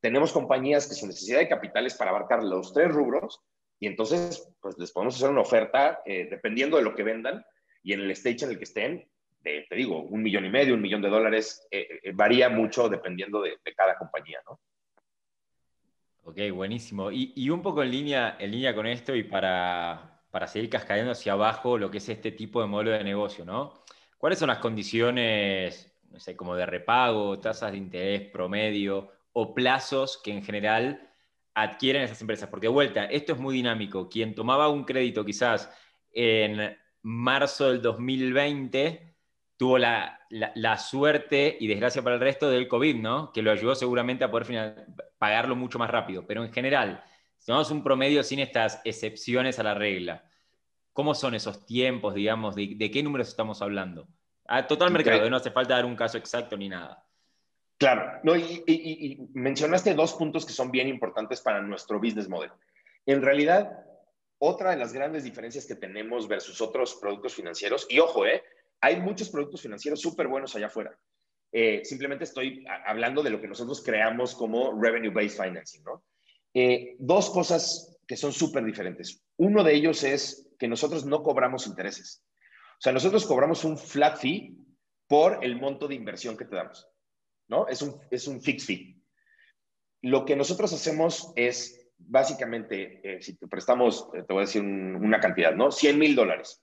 Tenemos 0.00 0.32
compañías 0.32 0.86
que 0.86 0.94
su 0.94 1.06
necesidad 1.06 1.40
de 1.40 1.48
capital 1.48 1.86
es 1.86 1.94
para 1.94 2.10
abarcar 2.10 2.42
los 2.42 2.72
tres 2.72 2.90
rubros 2.90 3.40
y 3.80 3.86
entonces, 3.86 4.52
pues 4.60 4.78
les 4.78 4.92
podemos 4.92 5.16
hacer 5.16 5.30
una 5.30 5.40
oferta 5.40 6.02
eh, 6.04 6.28
dependiendo 6.30 6.76
de 6.76 6.82
lo 6.82 6.94
que 6.94 7.02
vendan 7.02 7.44
y 7.82 7.94
en 7.94 8.00
el 8.00 8.10
stage 8.10 8.44
en 8.44 8.50
el 8.50 8.58
que 8.58 8.64
estén, 8.64 9.08
te 9.42 9.74
digo, 9.74 10.02
un 10.02 10.22
millón 10.22 10.44
y 10.44 10.50
medio, 10.50 10.74
un 10.74 10.82
millón 10.82 11.00
de 11.00 11.08
dólares, 11.08 11.66
eh, 11.70 11.98
eh, 12.02 12.12
varía 12.12 12.50
mucho 12.50 12.90
dependiendo 12.90 13.40
de, 13.40 13.58
cada 13.74 13.96
compañía, 13.96 14.38
¿no? 14.46 14.60
Ok, 16.24 16.38
buenísimo. 16.52 17.10
Y, 17.10 17.32
y, 17.34 17.48
un 17.48 17.62
poco 17.62 17.82
en 17.82 17.90
línea, 17.90 18.36
en 18.38 18.50
línea 18.50 18.74
con 18.74 18.86
esto 18.86 19.16
y 19.16 19.24
para, 19.24 20.20
para 20.30 20.46
seguir 20.46 20.68
cascadeando 20.68 21.12
hacia 21.12 21.32
abajo 21.32 21.78
lo 21.78 21.90
que 21.90 21.98
es 21.98 22.08
este 22.10 22.32
tipo 22.32 22.60
de 22.60 22.66
modelo 22.66 22.90
de 22.90 23.02
negocio, 23.02 23.46
¿no? 23.46 23.82
¿Cuáles 24.18 24.38
son 24.38 24.48
las 24.48 24.58
condiciones, 24.58 25.98
no 26.10 26.20
sé, 26.20 26.36
como 26.36 26.54
de 26.54 26.66
repago, 26.66 27.38
tasas 27.38 27.72
de 27.72 27.78
interés 27.78 28.30
promedio 28.30 29.10
o 29.32 29.54
plazos 29.54 30.20
que 30.22 30.32
en 30.32 30.44
general 30.44 31.09
adquieren 31.54 32.02
esas 32.02 32.20
empresas? 32.20 32.48
Porque 32.48 32.66
de 32.66 32.72
vuelta, 32.72 33.04
esto 33.06 33.32
es 33.32 33.38
muy 33.38 33.54
dinámico. 33.54 34.08
Quien 34.08 34.34
tomaba 34.34 34.68
un 34.68 34.84
crédito 34.84 35.24
quizás 35.24 35.70
en 36.12 36.76
marzo 37.02 37.70
del 37.70 37.82
2020 37.82 39.16
tuvo 39.56 39.78
la, 39.78 40.18
suerte 40.78 41.56
y 41.60 41.66
desgracia 41.66 42.02
para 42.02 42.16
el 42.16 42.20
resto 42.20 42.48
del 42.48 42.68
COVID, 42.68 42.96
¿no? 42.96 43.32
Que 43.32 43.42
lo 43.42 43.50
ayudó 43.50 43.74
seguramente 43.74 44.24
a 44.24 44.30
poder 44.30 44.86
pagarlo 45.18 45.54
mucho 45.54 45.78
más 45.78 45.90
rápido. 45.90 46.26
Pero 46.26 46.44
en 46.44 46.52
general, 46.52 47.04
si 47.36 47.46
tomamos 47.46 47.70
un 47.70 47.82
promedio 47.82 48.22
sin 48.22 48.40
estas 48.40 48.80
excepciones 48.84 49.58
a 49.58 49.62
la 49.62 49.74
regla, 49.74 50.24
¿Cómo 50.92 51.14
son 51.14 51.34
esos 51.34 51.64
tiempos, 51.64 52.14
digamos? 52.14 52.54
¿De, 52.54 52.90
qué 52.92 53.02
números 53.02 53.28
estamos 53.28 53.62
hablando? 53.62 54.08
A 54.46 54.66
total 54.66 54.90
mercado, 54.90 55.30
no 55.30 55.36
hace 55.36 55.50
falta 55.50 55.74
dar 55.74 55.84
un 55.84 55.94
caso 55.94 56.18
exacto 56.18 56.56
ni 56.56 56.68
nada. 56.68 57.06
Claro, 57.80 58.20
no, 58.24 58.36
y, 58.36 59.26
mencionaste 59.32 59.94
dos 59.94 60.12
puntos 60.12 60.44
que 60.44 60.52
son 60.52 60.70
bien 60.70 60.86
importantes 60.86 61.40
para 61.40 61.62
nuestro 61.62 61.98
business 61.98 62.28
model. 62.28 62.50
En 63.06 63.22
realidad, 63.22 63.72
otra 64.38 64.72
de 64.72 64.76
las 64.76 64.92
grandes 64.92 65.24
diferencias 65.24 65.64
que 65.64 65.76
tenemos 65.76 66.28
versus 66.28 66.60
otros 66.60 66.96
productos 67.00 67.34
financieros, 67.34 67.86
y 67.88 67.98
ojo, 67.98 68.26
eh, 68.26 68.42
hay 68.82 69.00
muchos 69.00 69.30
productos 69.30 69.62
financieros 69.62 69.98
súper 69.98 70.28
buenos 70.28 70.54
allá 70.54 70.66
afuera. 70.66 70.94
Eh, 71.52 71.80
simplemente 71.82 72.24
estoy 72.24 72.66
hablando 72.84 73.22
de 73.22 73.30
lo 73.30 73.40
que 73.40 73.48
nosotros 73.48 73.82
creamos 73.82 74.34
como 74.34 74.78
revenue-based 74.78 75.42
financing, 75.42 75.82
¿no? 75.82 76.04
Eh, 76.52 76.96
dos 76.98 77.30
cosas 77.30 77.98
que 78.06 78.18
son 78.18 78.34
súper 78.34 78.62
diferentes. 78.62 79.24
Uno 79.38 79.64
de 79.64 79.72
ellos 79.72 80.04
es 80.04 80.50
que 80.58 80.68
nosotros 80.68 81.06
no 81.06 81.22
cobramos 81.22 81.66
intereses. 81.66 82.22
O 82.72 82.82
sea, 82.82 82.92
nosotros 82.92 83.24
cobramos 83.24 83.64
un 83.64 83.78
flat 83.78 84.18
fee 84.18 84.54
por 85.06 85.42
el 85.42 85.58
monto 85.58 85.88
de 85.88 85.94
inversión 85.94 86.36
que 86.36 86.44
te 86.44 86.56
damos, 86.56 86.89
¿no? 87.50 87.66
Es 87.68 87.82
un, 87.82 88.00
es 88.10 88.26
un 88.26 88.40
fixed 88.40 88.66
fee. 88.66 88.96
Lo 90.02 90.24
que 90.24 90.36
nosotros 90.36 90.72
hacemos 90.72 91.32
es, 91.36 91.90
básicamente, 91.98 93.00
eh, 93.02 93.20
si 93.20 93.36
te 93.36 93.48
prestamos, 93.48 94.08
eh, 94.14 94.22
te 94.22 94.32
voy 94.32 94.44
a 94.44 94.46
decir 94.46 94.62
una 94.62 95.20
cantidad, 95.20 95.54
¿no? 95.54 95.70
100 95.70 95.98
mil 95.98 96.14
dólares. 96.14 96.62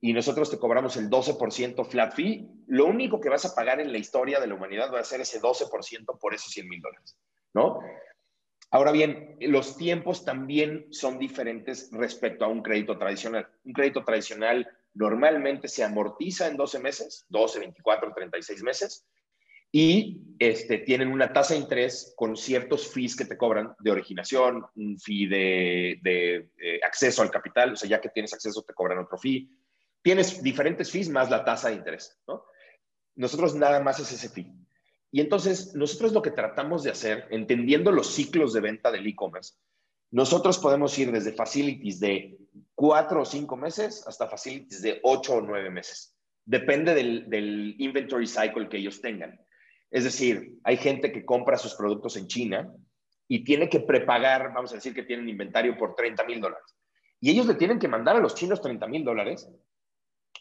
Y 0.00 0.12
nosotros 0.12 0.50
te 0.50 0.58
cobramos 0.58 0.96
el 0.96 1.10
12% 1.10 1.84
flat 1.84 2.14
fee. 2.14 2.48
Lo 2.68 2.86
único 2.86 3.20
que 3.20 3.28
vas 3.28 3.44
a 3.44 3.54
pagar 3.54 3.80
en 3.80 3.92
la 3.92 3.98
historia 3.98 4.40
de 4.40 4.46
la 4.46 4.54
humanidad 4.54 4.92
va 4.92 5.00
a 5.00 5.04
ser 5.04 5.20
ese 5.20 5.40
12% 5.40 6.18
por 6.18 6.34
esos 6.34 6.50
100 6.52 6.68
mil 6.68 6.80
dólares, 6.80 7.18
¿no? 7.52 7.80
Ahora 8.70 8.90
bien, 8.90 9.36
los 9.40 9.76
tiempos 9.76 10.24
también 10.24 10.86
son 10.90 11.18
diferentes 11.18 11.90
respecto 11.92 12.44
a 12.46 12.48
un 12.48 12.62
crédito 12.62 12.96
tradicional. 12.96 13.46
Un 13.64 13.74
crédito 13.74 14.02
tradicional 14.02 14.66
normalmente 14.94 15.68
se 15.68 15.84
amortiza 15.84 16.48
en 16.48 16.56
12 16.56 16.78
meses, 16.78 17.26
12, 17.28 17.58
24, 17.58 18.14
36 18.14 18.62
meses, 18.62 19.06
y 19.72 20.36
este, 20.38 20.78
tienen 20.78 21.08
una 21.08 21.32
tasa 21.32 21.54
de 21.54 21.60
interés 21.60 22.12
con 22.16 22.36
ciertos 22.36 22.86
fees 22.86 23.16
que 23.16 23.24
te 23.24 23.36
cobran 23.36 23.74
de 23.80 23.90
originación, 23.90 24.64
un 24.76 24.98
fee 24.98 25.26
de, 25.26 25.98
de 26.02 26.50
eh, 26.58 26.80
acceso 26.84 27.22
al 27.22 27.30
capital, 27.30 27.72
o 27.72 27.76
sea, 27.76 27.88
ya 27.88 28.00
que 28.00 28.10
tienes 28.10 28.34
acceso 28.34 28.62
te 28.62 28.74
cobran 28.74 28.98
otro 28.98 29.18
fee. 29.18 29.48
Tienes 30.02 30.42
diferentes 30.42 30.90
fees 30.90 31.08
más 31.08 31.30
la 31.30 31.44
tasa 31.44 31.68
de 31.68 31.76
interés, 31.76 32.20
¿no? 32.28 32.44
Nosotros 33.14 33.54
nada 33.54 33.80
más 33.80 33.98
es 34.00 34.12
ese 34.12 34.28
fee. 34.28 34.52
Y 35.10 35.20
entonces, 35.20 35.74
nosotros 35.74 36.12
lo 36.12 36.22
que 36.22 36.30
tratamos 36.30 36.82
de 36.82 36.90
hacer, 36.90 37.26
entendiendo 37.30 37.92
los 37.92 38.14
ciclos 38.14 38.52
de 38.52 38.60
venta 38.60 38.90
del 38.90 39.06
e-commerce, 39.06 39.54
nosotros 40.10 40.58
podemos 40.58 40.98
ir 40.98 41.10
desde 41.10 41.32
facilities 41.32 42.00
de 42.00 42.38
cuatro 42.74 43.22
o 43.22 43.24
cinco 43.24 43.56
meses 43.56 44.06
hasta 44.06 44.28
facilities 44.28 44.82
de 44.82 45.00
ocho 45.02 45.36
o 45.36 45.40
nueve 45.40 45.70
meses. 45.70 46.14
Depende 46.44 46.94
del, 46.94 47.76
inventory 47.78 48.26
cycle 48.26 48.68
que 48.68 48.78
ellos 48.78 49.00
tengan. 49.00 49.38
Es 49.92 50.04
decir, 50.04 50.58
hay 50.64 50.78
gente 50.78 51.12
que 51.12 51.24
compra 51.24 51.58
sus 51.58 51.74
productos 51.74 52.16
en 52.16 52.26
China 52.26 52.74
y 53.28 53.44
tiene 53.44 53.68
que 53.68 53.80
prepagar, 53.80 54.50
vamos 54.54 54.72
a 54.72 54.76
decir 54.76 54.94
que 54.94 55.02
tienen 55.02 55.28
inventario 55.28 55.76
por 55.76 55.94
30 55.94 56.24
mil 56.24 56.40
dólares. 56.40 56.64
Y 57.20 57.30
ellos 57.30 57.46
le 57.46 57.54
tienen 57.54 57.78
que 57.78 57.88
mandar 57.88 58.16
a 58.16 58.20
los 58.20 58.34
chinos 58.34 58.62
30 58.62 58.86
mil 58.88 59.04
dólares 59.04 59.48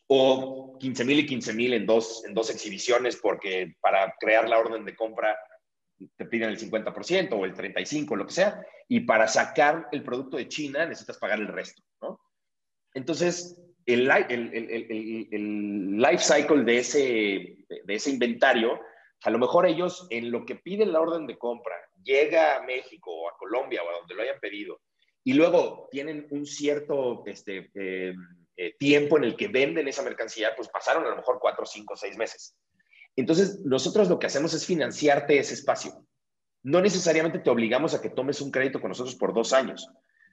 o 0.08 0.78
15 0.80 1.04
mil 1.04 1.20
y 1.20 1.26
15 1.26 1.54
mil 1.54 1.74
en 1.74 1.86
dos, 1.86 2.24
en 2.26 2.34
dos 2.34 2.50
exhibiciones 2.50 3.18
porque 3.18 3.76
para 3.82 4.16
crear 4.20 4.48
la 4.48 4.58
orden 4.58 4.86
de 4.86 4.96
compra 4.96 5.38
te 6.16 6.26
piden 6.26 6.50
el 6.50 6.58
50% 6.58 7.34
o 7.34 7.44
el 7.44 7.54
35%, 7.54 8.16
lo 8.16 8.26
que 8.26 8.34
sea, 8.34 8.66
y 8.88 9.02
para 9.02 9.28
sacar 9.28 9.90
el 9.92 10.02
producto 10.02 10.38
de 10.38 10.48
China 10.48 10.86
necesitas 10.86 11.18
pagar 11.18 11.40
el 11.40 11.48
resto, 11.48 11.84
¿no? 12.02 12.20
Entonces, 12.94 13.62
el, 13.86 14.06
life 15.98 16.24
cycle 16.24 16.64
de 16.64 16.78
ese, 16.78 17.66
de 17.84 17.94
ese 17.94 18.10
inventario, 18.10 18.80
a 19.24 19.30
lo 19.30 19.40
mejor 19.40 19.66
ellos 19.66 20.08
en 20.10 20.32
lo 20.32 20.46
que 20.46 20.56
piden 20.56 20.92
la 20.92 21.02
orden 21.02 21.28
de 21.28 21.38
compra, 21.38 21.76
llega 22.04 22.58
a 22.58 22.64
México 22.64 23.12
o 23.12 23.30
a 23.30 23.38
Colombia 23.38 23.82
o 23.84 23.90
a 23.90 24.00
donde 24.00 24.16
lo 24.16 24.24
hayan 24.24 24.40
pedido, 24.40 24.82
y 25.24 25.34
luego 25.34 25.88
tienen 25.92 26.28
un 26.32 26.46
cierto 26.46 27.24
este, 27.28 27.70
eh, 27.76 28.14
eh, 28.58 28.76
tiempo 28.78 29.18
en 29.18 29.26
el 29.26 29.36
que 29.36 29.48
venden 29.48 29.88
esa 29.88 30.02
mercancía, 30.02 30.56
pues 30.56 30.68
pasaron 30.70 31.06
a 31.06 31.10
lo 31.10 31.16
mejor 31.16 31.38
cuatro, 31.40 31.66
cinco, 31.66 31.96
seis 31.96 32.18
meses. 32.18 32.56
Entonces, 33.16 33.60
nosotros 33.66 34.10
lo 34.10 34.18
que 34.18 34.28
hacemos 34.28 34.54
es 34.54 34.66
financiarte 34.66 35.38
ese 35.38 35.54
espacio. 35.54 36.06
No 36.64 36.82
necesariamente 36.82 37.40
te 37.40 37.50
obligamos 37.50 37.94
a 37.94 38.02
que 38.02 38.10
tomes 38.10 38.42
un 38.42 38.52
crédito 38.52 38.80
con 38.80 38.90
nosotros 38.90 39.16
por 39.16 39.34
dos 39.34 39.54
años. 39.54 39.88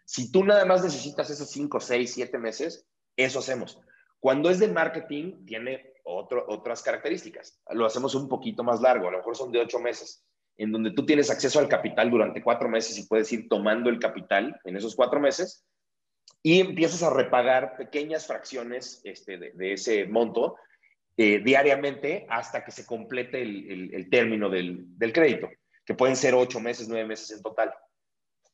Si 0.04 0.30
tú 0.32 0.44
nada 0.44 0.64
más 0.64 0.82
necesitas 0.82 1.28
esos 1.30 1.50
cinco, 1.50 1.80
seis, 1.80 2.14
siete 2.14 2.38
meses, 2.38 2.86
eso 3.16 3.40
hacemos. 3.40 3.78
Cuando 4.20 4.48
es 4.50 4.58
de 4.58 4.68
marketing, 4.68 5.44
tiene 5.44 5.87
otras 6.08 6.82
características. 6.82 7.60
Lo 7.70 7.86
hacemos 7.86 8.14
un 8.14 8.28
poquito 8.28 8.64
más 8.64 8.80
largo, 8.80 9.08
a 9.08 9.12
lo 9.12 9.18
mejor 9.18 9.36
son 9.36 9.52
de 9.52 9.60
ocho 9.60 9.78
meses, 9.78 10.24
en 10.56 10.72
donde 10.72 10.92
tú 10.92 11.04
tienes 11.04 11.30
acceso 11.30 11.58
al 11.58 11.68
capital 11.68 12.10
durante 12.10 12.42
cuatro 12.42 12.68
meses 12.68 12.98
y 12.98 13.06
puedes 13.06 13.30
ir 13.32 13.48
tomando 13.48 13.90
el 13.90 13.98
capital 13.98 14.60
en 14.64 14.76
esos 14.76 14.96
cuatro 14.96 15.20
meses 15.20 15.66
y 16.42 16.60
empiezas 16.60 17.02
a 17.02 17.10
repagar 17.10 17.76
pequeñas 17.76 18.26
fracciones 18.26 19.00
este, 19.04 19.38
de, 19.38 19.72
ese 19.72 20.06
monto 20.06 20.56
eh, 21.16 21.40
diariamente 21.40 22.26
hasta 22.28 22.64
que 22.64 22.70
se 22.70 22.86
complete 22.86 23.42
el, 23.42 24.08
término 24.10 24.48
del, 24.48 24.84
del, 24.96 25.12
crédito, 25.12 25.48
que 25.84 25.94
pueden 25.94 26.16
ser 26.16 26.34
ocho 26.34 26.60
meses, 26.60 26.88
nueve 26.88 27.06
meses 27.06 27.30
en 27.32 27.42
total. 27.42 27.74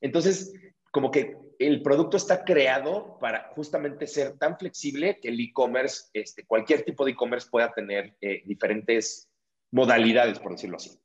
Entonces, 0.01 0.53
como 0.91 1.11
que 1.11 1.37
el 1.59 1.83
producto 1.83 2.17
está 2.17 2.45
creado 2.45 3.19
para 3.21 3.51
justamente 3.55 4.07
ser 4.07 4.39
tan 4.39 4.59
flexible 4.59 5.19
que 5.21 5.29
el 5.29 5.41
e-commerce, 5.41 6.05
este, 6.13 6.45
cualquier 6.47 6.83
tipo 6.83 7.05
de 7.05 7.13
e-commerce 7.13 7.49
pueda 7.51 7.73
tener 7.73 8.17
eh, 8.21 8.43
diferentes 8.45 9.31
modalidades, 9.71 10.39
por 10.39 10.53
decirlo 10.53 10.77
así. 10.77 10.99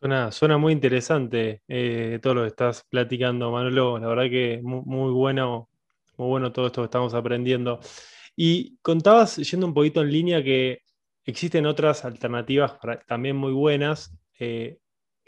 Suena, 0.00 0.30
suena 0.30 0.58
muy 0.58 0.72
interesante 0.72 1.62
eh, 1.66 2.20
todo 2.22 2.34
lo 2.34 2.42
que 2.42 2.48
estás 2.48 2.84
platicando, 2.88 3.50
Manolo. 3.50 3.98
La 3.98 4.06
verdad 4.08 4.30
que 4.30 4.60
muy, 4.62 4.82
muy, 4.84 5.12
bueno, 5.12 5.68
muy 6.16 6.28
bueno 6.28 6.52
todo 6.52 6.66
esto 6.66 6.82
que 6.82 6.86
estamos 6.86 7.14
aprendiendo. 7.14 7.80
Y 8.36 8.76
contabas, 8.82 9.36
yendo 9.36 9.66
un 9.66 9.74
poquito 9.74 10.00
en 10.00 10.12
línea, 10.12 10.44
que 10.44 10.82
existen 11.24 11.66
otras 11.66 12.04
alternativas 12.04 12.78
también 13.06 13.36
muy 13.36 13.52
buenas. 13.52 14.16
Eh, 14.38 14.78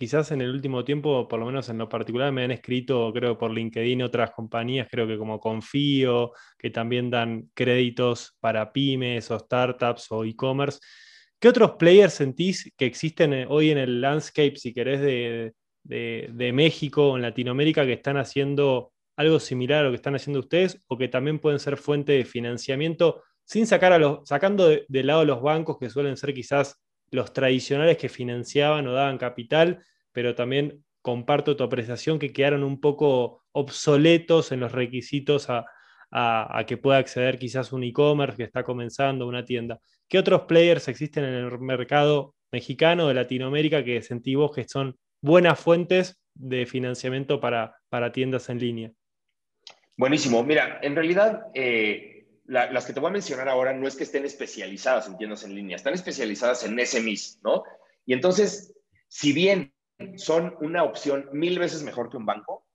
quizás 0.00 0.30
en 0.32 0.40
el 0.40 0.50
último 0.50 0.82
tiempo, 0.82 1.28
por 1.28 1.38
lo 1.38 1.44
menos 1.44 1.68
en 1.68 1.76
lo 1.76 1.86
particular, 1.86 2.32
me 2.32 2.42
han 2.42 2.50
escrito, 2.50 3.12
creo, 3.12 3.36
por 3.36 3.50
LinkedIn 3.52 4.02
otras 4.02 4.30
compañías, 4.30 4.88
creo 4.90 5.06
que 5.06 5.18
como 5.18 5.38
Confío, 5.38 6.32
que 6.58 6.70
también 6.70 7.10
dan 7.10 7.50
créditos 7.52 8.38
para 8.40 8.72
pymes 8.72 9.30
o 9.30 9.38
startups 9.38 10.10
o 10.10 10.24
e-commerce. 10.24 10.78
¿Qué 11.38 11.48
otros 11.48 11.72
players 11.72 12.14
sentís 12.14 12.72
que 12.78 12.86
existen 12.86 13.34
eh, 13.34 13.46
hoy 13.46 13.70
en 13.70 13.76
el 13.76 14.00
landscape, 14.00 14.56
si 14.56 14.72
querés, 14.72 15.02
de, 15.02 16.52
México 16.54 17.10
o 17.10 17.16
en 17.16 17.22
Latinoamérica 17.22 17.84
que 17.84 17.92
están 17.92 18.16
haciendo 18.16 18.92
algo 19.16 19.38
similar 19.38 19.80
a 19.80 19.84
lo 19.84 19.90
que 19.90 19.96
están 19.96 20.14
haciendo 20.14 20.40
ustedes 20.40 20.78
o 20.88 20.96
que 20.96 21.08
también 21.08 21.38
pueden 21.40 21.58
ser 21.58 21.76
fuente 21.76 22.12
de 22.12 22.24
financiamiento 22.24 23.22
sin 23.44 23.66
sacar 23.66 23.92
a 23.92 23.98
los, 23.98 24.26
sacando 24.26 24.66
de, 24.66 24.86
de 24.88 25.04
lado 25.04 25.26
los 25.26 25.42
bancos 25.42 25.76
que 25.78 25.90
suelen 25.90 26.16
ser 26.16 26.32
quizás 26.32 26.80
los 27.10 27.32
tradicionales 27.32 27.96
que 27.96 28.08
financiaban 28.08 28.86
o 28.86 28.92
daban 28.92 29.18
capital, 29.18 29.84
pero 30.12 30.34
también 30.34 30.84
comparto 31.02 31.56
tu 31.56 31.64
apreciación 31.64 32.18
que 32.18 32.32
quedaron 32.32 32.62
un 32.62 32.80
poco 32.80 33.44
obsoletos 33.52 34.52
en 34.52 34.60
los 34.60 34.72
requisitos 34.72 35.48
a, 35.50 35.64
que 36.66 36.76
pueda 36.76 36.98
acceder 36.98 37.38
quizás 37.38 37.72
un 37.72 37.84
e-commerce 37.84 38.36
que 38.36 38.42
está 38.42 38.64
comenzando, 38.64 39.28
una 39.28 39.44
tienda. 39.44 39.78
¿Qué 40.08 40.18
otros 40.18 40.42
players 40.42 40.88
existen 40.88 41.24
en 41.24 41.34
el 41.34 41.58
mercado 41.60 42.34
mexicano 42.50 43.06
de 43.06 43.14
Latinoamérica 43.14 43.84
que 43.84 44.02
sentí 44.02 44.34
vos 44.34 44.52
que 44.52 44.66
son 44.66 44.96
buenas 45.22 45.60
fuentes 45.60 46.20
de 46.34 46.66
financiamiento 46.66 47.40
para, 47.40 47.76
para 47.88 48.10
tiendas 48.10 48.48
en 48.48 48.58
línea? 48.58 48.92
Buenísimo. 49.96 50.42
Mira, 50.42 50.80
en 50.82 50.96
realidad 50.96 51.46
eh, 51.54 52.19
las 52.50 52.84
que 52.84 52.92
te 52.92 52.98
voy 52.98 53.10
a 53.10 53.12
mencionar 53.12 53.48
ahora 53.48 53.72
no 53.72 53.86
es 53.86 53.94
que 53.94 54.02
estén 54.02 54.24
especializadas 54.24 55.06
en 55.06 55.16
tiendas 55.16 55.44
en 55.44 55.54
línea, 55.54 55.76
están 55.76 55.94
especializadas 55.94 56.64
en 56.64 56.84
SMEs, 56.84 57.40
¿no? 57.44 57.62
Y 58.04 58.12
entonces, 58.12 58.74
si 59.06 59.32
bien 59.32 59.72
son 60.16 60.56
una 60.60 60.82
opción 60.82 61.28
mil 61.32 61.60
veces 61.60 61.84
mejor 61.84 62.10
que 62.10 62.16
un 62.16 62.26
banco, 62.26 62.66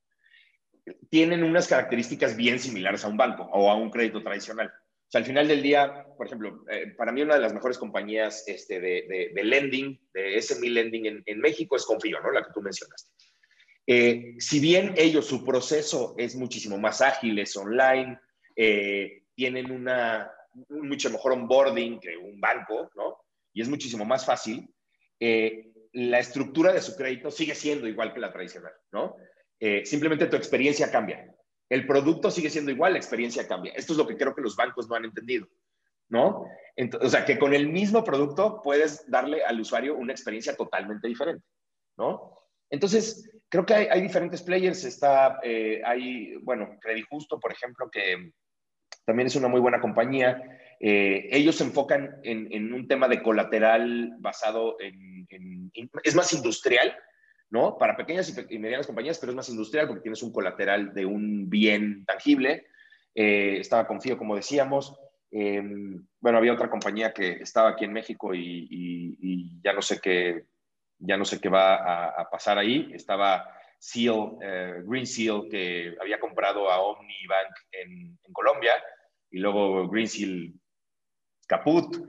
tienen 1.09 1.43
unas 1.43 1.67
características 1.67 2.37
bien 2.37 2.59
similares 2.59 3.03
a 3.03 3.09
un 3.09 3.17
banco 3.17 3.43
o 3.51 3.69
a 3.69 3.75
un 3.75 3.89
crédito 3.89 4.23
tradicional. 4.23 4.67
O 4.67 5.11
sea, 5.11 5.19
al 5.19 5.25
final 5.25 5.47
del 5.47 5.61
día, 5.61 6.05
por 6.15 6.27
ejemplo, 6.27 6.63
eh, 6.69 6.93
para 6.95 7.11
mí 7.11 7.21
una 7.21 7.35
de 7.35 7.41
las 7.41 7.53
mejores 7.53 7.77
compañías 7.77 8.45
este, 8.47 8.79
de, 8.79 9.31
de, 9.33 9.43
lending, 9.43 9.99
de 10.13 10.41
SME 10.41 10.69
lending 10.69 11.23
en, 11.25 11.39
México 11.39 11.75
es 11.75 11.85
Confío, 11.85 12.21
¿no? 12.21 12.31
La 12.31 12.43
que 12.43 12.53
tú 12.53 12.61
mencionaste. 12.61 13.11
Eh, 13.87 14.35
si 14.39 14.59
bien 14.59 14.93
ellos, 14.95 15.25
su 15.25 15.43
proceso 15.43 16.15
es 16.17 16.35
muchísimo 16.35 16.77
más 16.77 17.01
ágil, 17.01 17.37
es 17.39 17.55
online, 17.57 18.17
eh, 18.55 19.24
tienen 19.35 19.71
una, 19.71 20.31
un 20.69 20.87
mucho 20.87 21.09
mejor 21.09 21.33
onboarding 21.33 21.99
que 21.99 22.17
un 22.17 22.39
banco, 22.39 22.89
¿no? 22.95 23.17
Y 23.53 23.61
es 23.61 23.69
muchísimo 23.69 24.05
más 24.05 24.25
fácil. 24.25 24.67
Eh, 25.19 25.71
la 25.93 26.19
estructura 26.19 26.73
de 26.73 26.81
su 26.81 26.95
crédito 26.95 27.31
sigue 27.31 27.55
siendo 27.55 27.87
igual 27.87 28.13
que 28.13 28.19
la 28.19 28.33
tradicional, 28.33 28.73
¿no? 28.91 29.15
Eh, 29.59 29.85
simplemente 29.85 30.27
tu 30.27 30.35
experiencia 30.35 30.91
cambia. 30.91 31.33
El 31.69 31.87
producto 31.87 32.29
sigue 32.29 32.49
siendo 32.49 32.71
igual, 32.71 32.93
la 32.93 32.99
experiencia 32.99 33.47
cambia. 33.47 33.73
Esto 33.73 33.93
es 33.93 33.97
lo 33.97 34.07
que 34.07 34.17
creo 34.17 34.35
que 34.35 34.41
los 34.41 34.55
bancos 34.55 34.87
no 34.89 34.95
han 34.95 35.05
entendido, 35.05 35.47
¿no? 36.09 36.45
o 37.01 37.09
sea, 37.09 37.23
que 37.23 37.39
con 37.39 37.53
el 37.53 37.69
mismo 37.69 38.03
producto 38.03 38.61
puedes 38.61 39.09
darle 39.09 39.43
al 39.45 39.61
usuario 39.61 39.95
una 39.95 40.11
experiencia 40.11 40.55
totalmente 40.55 41.07
diferente, 41.07 41.45
¿no? 41.97 42.37
Entonces, 42.69 43.29
creo 43.47 43.65
que 43.65 43.73
hay, 43.73 44.01
diferentes 44.01 44.43
players. 44.43 44.83
Está, 44.83 45.39
eh, 45.43 45.81
hay, 45.85 46.35
bueno, 46.37 46.77
Credit 46.81 47.05
Justo, 47.09 47.39
por 47.39 47.51
ejemplo, 47.51 47.89
que 47.89 48.31
también 49.05 49.27
es 49.27 49.35
una 49.35 49.47
muy 49.47 49.61
buena 49.61 49.79
compañía. 49.79 50.59
Eh, 50.79 51.29
ellos 51.31 51.55
se 51.55 51.63
enfocan 51.63 52.17
en, 52.23 52.73
un 52.73 52.87
tema 52.87 53.07
de 53.07 53.21
colateral 53.21 54.15
basado 54.19 54.77
en, 54.79 55.71
es 56.03 56.15
más 56.15 56.33
industrial, 56.33 56.95
¿no? 57.49 57.77
Para 57.77 57.95
pequeñas 57.95 58.35
y, 58.49 58.59
medianas 58.59 58.87
compañías, 58.87 59.17
pero 59.19 59.31
es 59.31 59.35
más 59.35 59.49
industrial 59.49 59.87
porque 59.87 60.01
tienes 60.01 60.23
un 60.23 60.33
colateral 60.33 60.93
de 60.93 61.05
un 61.05 61.49
bien 61.49 62.05
tangible. 62.05 62.67
Eh, 63.13 63.57
estaba 63.59 63.87
confío, 63.87 64.17
como 64.17 64.35
decíamos. 64.35 64.99
Em, 65.31 66.05
bueno, 66.19 66.37
había 66.37 66.53
otra 66.53 66.69
compañía 66.69 67.13
que 67.13 67.33
estaba 67.41 67.69
aquí 67.69 67.85
en 67.85 67.93
México 67.93 68.33
y, 68.33 69.59
ya 69.61 69.73
no 69.73 69.81
sé 69.81 69.99
qué, 70.01 70.45
ya 70.99 71.17
no 71.17 71.25
sé 71.25 71.39
qué 71.39 71.49
va 71.49 72.09
a, 72.09 72.29
pasar 72.29 72.57
ahí. 72.57 72.91
Estaba 72.93 73.47
Seal, 73.79 74.37
eh, 74.41 74.81
Green 74.85 75.05
Seal, 75.05 75.47
que 75.49 75.95
había 76.01 76.19
comprado 76.19 76.69
a 76.69 76.81
OmniBank 76.81 77.55
en, 77.71 78.17
en 78.23 78.33
Colombia 78.33 78.73
y 79.31 79.39
luego 79.39 79.87
Greensill 79.89 80.53
caput. 81.47 82.07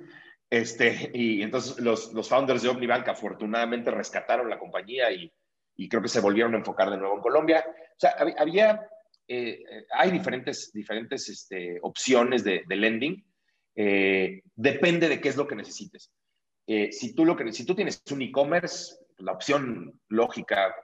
Este, 0.48 1.10
y 1.12 1.42
entonces 1.42 1.78
los, 1.80 2.12
los 2.12 2.28
founders 2.28 2.62
de 2.62 2.68
OmniBank 2.68 3.08
afortunadamente 3.08 3.90
rescataron 3.90 4.48
la 4.48 4.58
compañía 4.58 5.10
y, 5.10 5.32
y, 5.74 5.88
creo 5.88 6.00
que 6.00 6.08
se 6.08 6.20
volvieron 6.20 6.54
a 6.54 6.58
enfocar 6.58 6.88
de 6.90 6.98
nuevo 6.98 7.16
en 7.16 7.22
Colombia. 7.22 7.64
O 7.68 7.98
sea, 7.98 8.14
había, 8.38 8.88
eh, 9.26 9.64
hay 9.92 10.10
diferentes, 10.12 10.72
diferentes 10.72 11.28
este, 11.28 11.78
opciones 11.82 12.44
de, 12.44 12.62
de 12.66 12.76
lending. 12.76 13.26
Eh, 13.74 14.42
depende 14.54 15.08
de 15.08 15.20
qué 15.20 15.28
es 15.28 15.36
lo 15.36 15.48
que 15.48 15.56
necesites. 15.56 16.12
Eh, 16.66 16.92
si, 16.92 17.14
tú 17.14 17.24
lo 17.24 17.36
que, 17.36 17.52
si 17.52 17.66
tú 17.66 17.74
tienes 17.74 18.02
un 18.10 18.22
e-commerce, 18.22 18.96
la 19.18 19.32
opción 19.32 20.00
lógica 20.08 20.74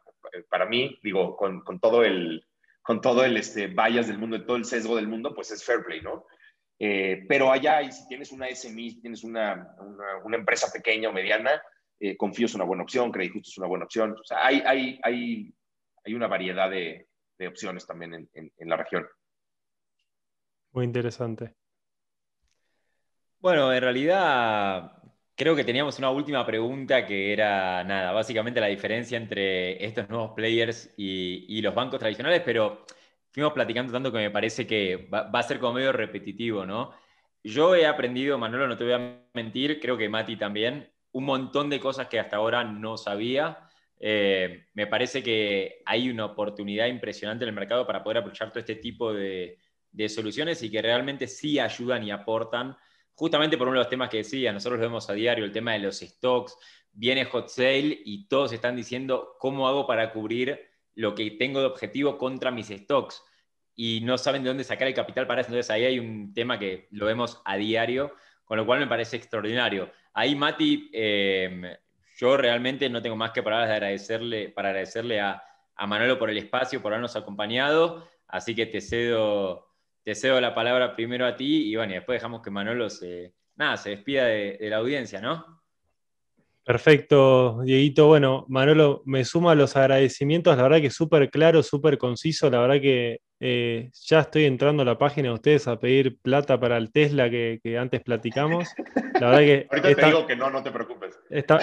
para 0.49 0.67
mí, 0.67 0.99
digo, 1.03 1.37
con, 1.37 1.61
con 1.63 1.81
todo 1.81 2.05
el, 2.05 2.47
con 2.83 3.01
todo 3.01 3.25
el 3.25 3.37
este, 3.37 3.69
bias 3.69 4.09
del 4.09 4.19
mundo, 4.19 4.45
todo 4.45 4.57
el 4.57 4.65
sesgo 4.65 4.97
del 4.97 5.09
mundo, 5.09 5.35
pues 5.35 5.51
es 5.51 5.65
fair 5.65 5.85
play, 5.85 6.01
¿no? 6.01 6.27
Eh, 6.79 7.25
pero 7.29 7.53
allá, 7.53 7.83
y 7.83 7.93
si 7.93 8.07
tienes 8.09 8.33
una 8.33 8.49
SMI, 8.49 9.01
tienes 9.01 9.23
una, 9.23 9.77
una, 10.25 10.37
empresa 10.37 10.73
pequeña 10.73 11.11
o 11.11 11.13
mediana, 11.13 11.63
eh, 12.01 12.17
Confío 12.17 12.47
es 12.47 12.55
una 12.55 12.65
buena 12.65 12.83
opción, 12.83 13.13
Credit 13.13 13.35
Justo 13.35 13.51
es 13.51 13.59
una 13.59 13.69
buena 13.69 13.85
opción. 13.85 14.17
O 14.19 14.25
sea, 14.25 14.45
hay, 14.45 14.63
hay, 14.67 14.99
hay, 15.05 15.55
hay 16.05 16.15
una 16.15 16.27
variedad 16.27 16.69
de, 16.69 17.07
de 17.39 17.49
opciones 17.49 17.87
también 17.87 18.15
en, 18.15 18.31
en, 18.35 18.53
en 18.57 18.69
la 18.69 18.77
región. 18.77 19.07
Muy 20.73 20.85
interesante. 20.85 21.55
Bueno, 23.39 23.73
en 23.73 23.81
realidad 23.81 25.02
Creo 25.35 25.57
que 25.57 25.65
teníamos 25.65 25.99
una 25.99 26.11
última 26.11 26.45
pregunta 26.45 27.07
que 27.07 27.33
era, 27.33 27.83
nada, 27.85 28.13
básicamente 28.13 28.61
la 28.61 28.67
diferencia 28.67 29.17
entre 29.17 29.83
estos 29.85 30.09
nuevos 30.09 30.33
players 30.33 30.93
y, 30.97 31.61
los 31.63 31.75
bancos 31.75 31.99
tradicionales, 31.99 32.43
pero 32.45 32.85
fuimos 33.31 33.53
platicando 33.53 33.93
tanto 33.93 34.13
que 34.13 34.19
me 34.19 34.31
parece 34.31 34.67
que 34.67 35.09
va, 35.13 35.31
a 35.33 35.43
ser 35.43 35.59
como 35.59 35.75
medio 35.75 35.93
repetitivo, 35.93 36.67
¿no? 36.67 36.93
Yo 37.43 37.75
he 37.75 37.87
aprendido, 37.87 38.39
Manolo, 38.39 38.69
no 38.69 38.77
te 38.77 38.85
voy 38.85 38.93
a 38.93 39.23
mentir, 39.35 39.81
creo 39.81 39.97
que 39.97 40.09
Mati 40.09 40.37
también, 40.37 40.93
un 41.13 41.25
montón 41.25 41.71
de 41.71 41.81
cosas 41.81 42.09
que 42.09 42.21
hasta 42.21 42.37
ahora 42.37 42.63
no 42.65 42.97
sabía. 42.97 43.59
Eh, 43.99 44.67
me 44.75 44.87
parece 44.87 45.23
que 45.23 45.83
hay 45.87 46.11
una 46.11 46.27
oportunidad 46.27 46.87
impresionante 46.87 47.45
en 47.45 47.49
el 47.49 47.55
mercado 47.55 47.87
para 47.87 48.03
poder 48.03 48.19
aprovechar 48.19 48.51
todo 48.51 48.61
este 48.61 48.77
tipo 48.77 49.13
de, 49.13 49.59
de 49.93 50.09
soluciones 50.09 50.63
y 50.63 50.71
que 50.71 50.83
realmente 50.83 51.27
sí 51.27 51.59
ayudan 51.59 52.05
y 52.05 52.11
aportan, 52.11 52.77
justamente 53.15 53.57
por 53.57 53.69
uno 53.69 53.79
de 53.79 53.85
los 53.85 53.91
temas 53.91 54.09
que 54.09 54.19
decía, 54.19 54.53
nosotros 54.53 54.81
lo 54.81 54.87
vemos 54.87 55.09
a 55.09 55.13
diario, 55.13 55.45
el 55.45 55.53
tema 55.53 55.73
de 55.73 55.81
los 55.81 56.01
stocks, 56.01 56.57
viene 56.93 57.25
hot 57.25 57.49
sale 57.49 58.01
y 58.05 58.27
todos 58.29 58.53
están 58.53 58.77
diciendo 58.77 59.37
cómo 59.39 59.67
hago 59.69 59.87
para 59.87 60.13
cubrir 60.13 60.61
lo 60.95 61.15
que 61.15 61.31
tengo 61.33 61.61
de 61.61 61.67
objetivo 61.67 62.19
contra 62.19 62.51
mis 62.51 62.69
stocks 62.69 63.23
y 63.75 64.01
no 64.03 64.19
saben 64.19 64.43
de 64.43 64.49
dónde 64.49 64.65
sacar 64.65 64.89
el 64.89 64.95
capital 64.95 65.27
para 65.27 65.41
eso. 65.41 65.49
Entonces 65.49 65.71
ahí 65.71 65.85
hay 65.85 65.99
un 65.99 66.35
tema 66.35 66.59
que 66.59 66.89
lo 66.91 67.07
vemos 67.07 67.41
a 67.45 67.57
diario, 67.57 68.15
con 68.45 68.59
lo 68.59 68.67
cual 68.67 68.81
me 68.81 68.87
parece 68.87 69.17
extraordinario. 69.17 69.91
Ahí, 70.13 70.35
Mati, 70.35 70.91
em, 70.93 71.63
yo 72.19 72.37
realmente 72.37 72.89
no 72.91 73.01
tengo 73.01 73.17
más 73.17 73.31
que 73.31 73.43
palabras 73.43 73.69
de 73.71 73.75
agradecerle, 73.77 74.49
para 74.51 74.69
agradecerle 74.69 75.21
a, 75.21 75.43
a 75.75 75.87
Manolo 75.87 76.19
por 76.19 76.29
el 76.29 76.37
espacio, 76.37 76.83
por 76.83 76.93
habernos 76.93 77.17
acompañado, 77.17 78.07
así 78.29 78.55
que 78.55 78.67
te 78.67 78.83
cedo, 78.83 79.72
te 80.05 80.15
cedo 80.15 80.41
la 80.41 80.55
palabra 80.55 80.95
primero 80.95 81.27
a 81.27 81.37
ti 81.37 81.71
y 81.71 81.77
bueno, 81.77 81.95
después 81.95 82.17
dejamos 82.17 82.43
que 82.43 82.51
Manolo 82.51 82.91
se, 82.91 83.33
nada, 83.57 83.77
se 83.77 83.91
despida 83.91 84.27
de, 84.27 84.59
de 84.61 84.71
la 84.71 84.77
audiencia, 84.77 85.21
¿no? 85.21 85.63
Perfecto, 86.65 87.61
Dieguito. 87.65 88.07
Bueno, 88.07 88.47
Manolo, 88.49 89.03
me 89.05 89.25
suma 89.25 89.53
a 89.53 89.55
los 89.57 89.77
agradecimientos, 89.77 90.57
la 90.57 90.63
verdad 90.63 90.81
que 90.81 90.91
súper 90.91 91.29
claro, 91.29 91.63
súper 91.63 91.99
conciso, 91.99 92.49
la 92.51 92.61
verdad 92.61 92.81
que 92.81 93.19
eh, 93.41 93.91
ya 93.93 94.21
estoy 94.21 94.45
entrando 94.45 94.83
a 94.83 94.87
la 94.87 94.97
página 94.97 95.29
de 95.29 95.35
ustedes 95.35 95.67
a 95.67 95.81
pedir 95.81 96.19
plata 96.23 96.61
para 96.61 96.77
el 96.77 96.93
Tesla 96.93 97.29
que, 97.29 97.59
antes 97.77 98.01
platicamos. 98.03 98.69
La 99.21 99.31
verdad 99.31 99.41
que... 99.41 99.67
Ahorita 99.73 99.95
te 99.95 100.07
digo 100.07 100.27
que 100.29 100.37
no, 100.37 100.51
no 100.51 100.63
te 100.63 100.71
preocupes. 100.71 101.19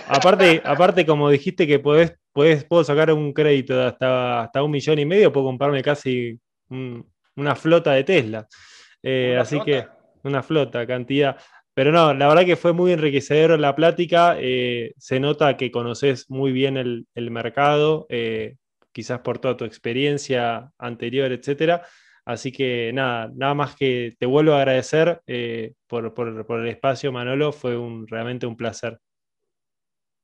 aparte, 0.09 0.61
aparte, 0.65 1.05
como 1.05 1.29
dijiste 1.29 1.65
que 1.65 1.79
podés, 1.79 2.17
puedo 2.33 2.83
sacar 2.83 3.13
un 3.13 3.31
crédito 3.31 3.77
de 3.77 3.85
hasta, 3.85 4.41
hasta 4.41 4.61
un 4.61 4.71
millón 4.71 4.99
y 4.99 5.05
medio, 5.05 5.31
puedo 5.31 5.45
comprarme 5.45 5.81
casi 5.81 6.37
una 7.39 7.55
flota 7.55 7.93
de 7.93 8.03
Tesla. 8.03 8.47
Eh, 9.01 9.37
así 9.39 9.59
que 9.61 9.85
una 10.23 10.43
flota, 10.43 10.85
cantidad. 10.85 11.37
Pero 11.73 11.91
no, 11.91 12.13
la 12.13 12.27
verdad 12.27 12.45
que 12.45 12.57
fue 12.57 12.73
muy 12.73 12.91
enriquecedor 12.91 13.57
la 13.59 13.75
plática. 13.75 14.35
Eh, 14.37 14.93
se 14.97 15.19
nota 15.19 15.55
que 15.55 15.71
conoces 15.71 16.29
muy 16.29 16.51
bien 16.51 16.75
el, 16.75 17.31
mercado, 17.31 18.05
eh, 18.09 18.57
quizás 18.91 19.19
por 19.19 19.39
toda 19.39 19.55
tu 19.55 19.65
experiencia 19.65 20.71
anterior, 20.77 21.31
etcétera. 21.31 21.85
Así 22.25 22.51
que 22.51 22.91
nada, 22.93 23.31
nada 23.33 23.53
más 23.53 23.75
que 23.75 24.13
te 24.19 24.25
vuelvo 24.25 24.53
a 24.53 24.57
agradecer 24.57 25.21
eh, 25.25 25.73
por, 25.87 26.13
el 26.59 26.67
espacio, 26.67 27.11
Manolo. 27.11 27.51
Fue 27.53 27.77
un, 27.77 28.07
realmente 28.07 28.45
un 28.45 28.57
placer. 28.57 28.99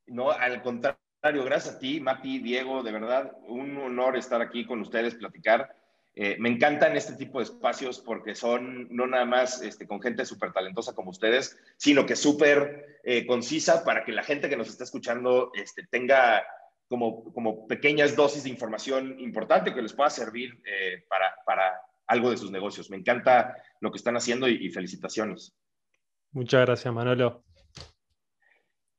No, 0.08 0.30
al 0.30 0.62
contrario, 0.62 1.00
gracias 1.46 1.76
a 1.76 1.80
ti, 1.80 2.00
Mati, 2.00 2.40
Diego, 2.40 2.84
de 2.84 2.92
verdad, 2.92 3.32
un 3.48 3.78
honor 3.78 4.18
estar 4.18 4.42
aquí 4.42 4.66
con 4.66 4.82
ustedes, 4.82 5.16
platicar. 5.16 5.74
Eh, 6.18 6.38
me 6.40 6.48
encantan 6.48 6.96
este 6.96 7.14
tipo 7.14 7.40
de 7.40 7.44
espacios 7.44 8.00
porque 8.00 8.36
son 8.36 8.88
no 8.90 9.06
nada 9.06 9.26
más 9.26 9.62
este, 9.62 9.86
con 9.86 10.02
gente 10.02 10.26
súper 10.26 10.54
talentosa 10.54 10.96
como 10.96 11.12
ustedes, 11.12 11.60
sino 11.76 12.06
que 12.06 12.16
súper 12.16 13.00
eh, 13.04 13.28
concisa 13.28 13.84
para 13.84 14.06
que 14.06 14.14
la 14.14 14.24
gente 14.24 14.48
que 14.48 14.56
nos 14.56 14.70
está 14.70 14.86
escuchando 14.86 15.52
este, 15.54 15.86
tenga 15.88 16.42
como, 16.88 17.34
como 17.34 17.68
pequeñas 17.68 18.16
dosis 18.16 18.44
de 18.44 18.50
información 18.50 19.20
importante 19.20 19.74
que 19.74 19.82
les 19.82 19.92
pueda 19.92 20.10
servir 20.10 20.58
eh, 20.66 21.04
para, 21.10 21.36
para, 21.46 21.82
algo 22.08 22.30
de 22.30 22.38
sus 22.38 22.52
negocios. 22.52 22.90
Me 22.92 22.98
encanta 22.98 23.56
lo 23.82 23.92
que 23.92 23.98
están 23.98 24.16
haciendo 24.16 24.48
y, 24.48 24.70
felicitaciones. 24.70 25.58
Muchas 26.32 26.62
gracias, 26.66 26.94
Manolo. 26.94 27.44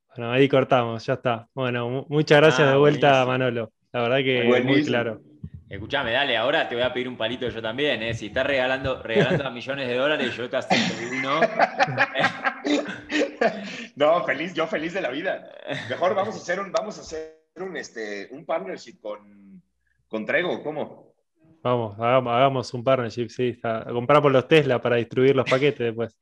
Bueno, 0.08 0.32
ahí 0.32 0.48
cortamos, 0.48 1.06
ya 1.06 1.14
está. 1.14 1.48
Bueno, 1.54 2.04
muchas 2.08 2.40
gracias 2.40 2.66
ah, 2.66 2.72
de 2.72 2.78
vuelta, 2.78 3.24
Manolo. 3.24 3.72
La 3.92 4.02
verdad 4.02 4.18
que 4.18 4.62
muy 4.64 4.84
claro. 4.84 5.22
Escuchame, 5.68 6.12
dale, 6.12 6.36
ahora 6.36 6.68
te 6.68 6.76
voy 6.76 6.84
a 6.84 6.92
pedir 6.92 7.08
un 7.08 7.16
palito 7.16 7.48
yo 7.48 7.60
también, 7.60 8.00
¿eh? 8.00 8.14
Si 8.14 8.26
estás 8.26 8.46
regalando, 8.46 9.02
regalando 9.02 9.46
a 9.46 9.50
millones 9.50 9.88
de 9.88 9.96
dólares, 9.96 10.36
yo 10.36 10.48
te 10.48 10.58
acepto 10.58 10.94
uno. 11.10 11.40
no, 13.96 14.24
feliz, 14.24 14.54
yo 14.54 14.68
feliz 14.68 14.94
de 14.94 15.00
la 15.00 15.10
vida. 15.10 15.50
Mejor 15.90 16.14
vamos 16.14 16.36
a 16.36 16.38
hacer 16.38 16.60
un, 16.60 16.70
vamos 16.70 16.98
a 16.98 17.00
hacer 17.00 17.40
un, 17.56 17.76
este, 17.76 18.28
un 18.30 18.46
partnership 18.46 19.00
con, 19.00 19.60
con 20.06 20.24
Trego, 20.24 20.62
¿cómo? 20.62 21.16
Vamos, 21.62 21.98
hagamos, 21.98 22.72
un 22.72 22.84
partnership, 22.84 23.28
sí. 23.28 23.60
Compramos 23.88 24.30
los 24.30 24.46
Tesla 24.46 24.80
para 24.80 24.96
distribuir 24.96 25.34
los 25.34 25.50
paquetes 25.50 25.80
después. 25.80 26.16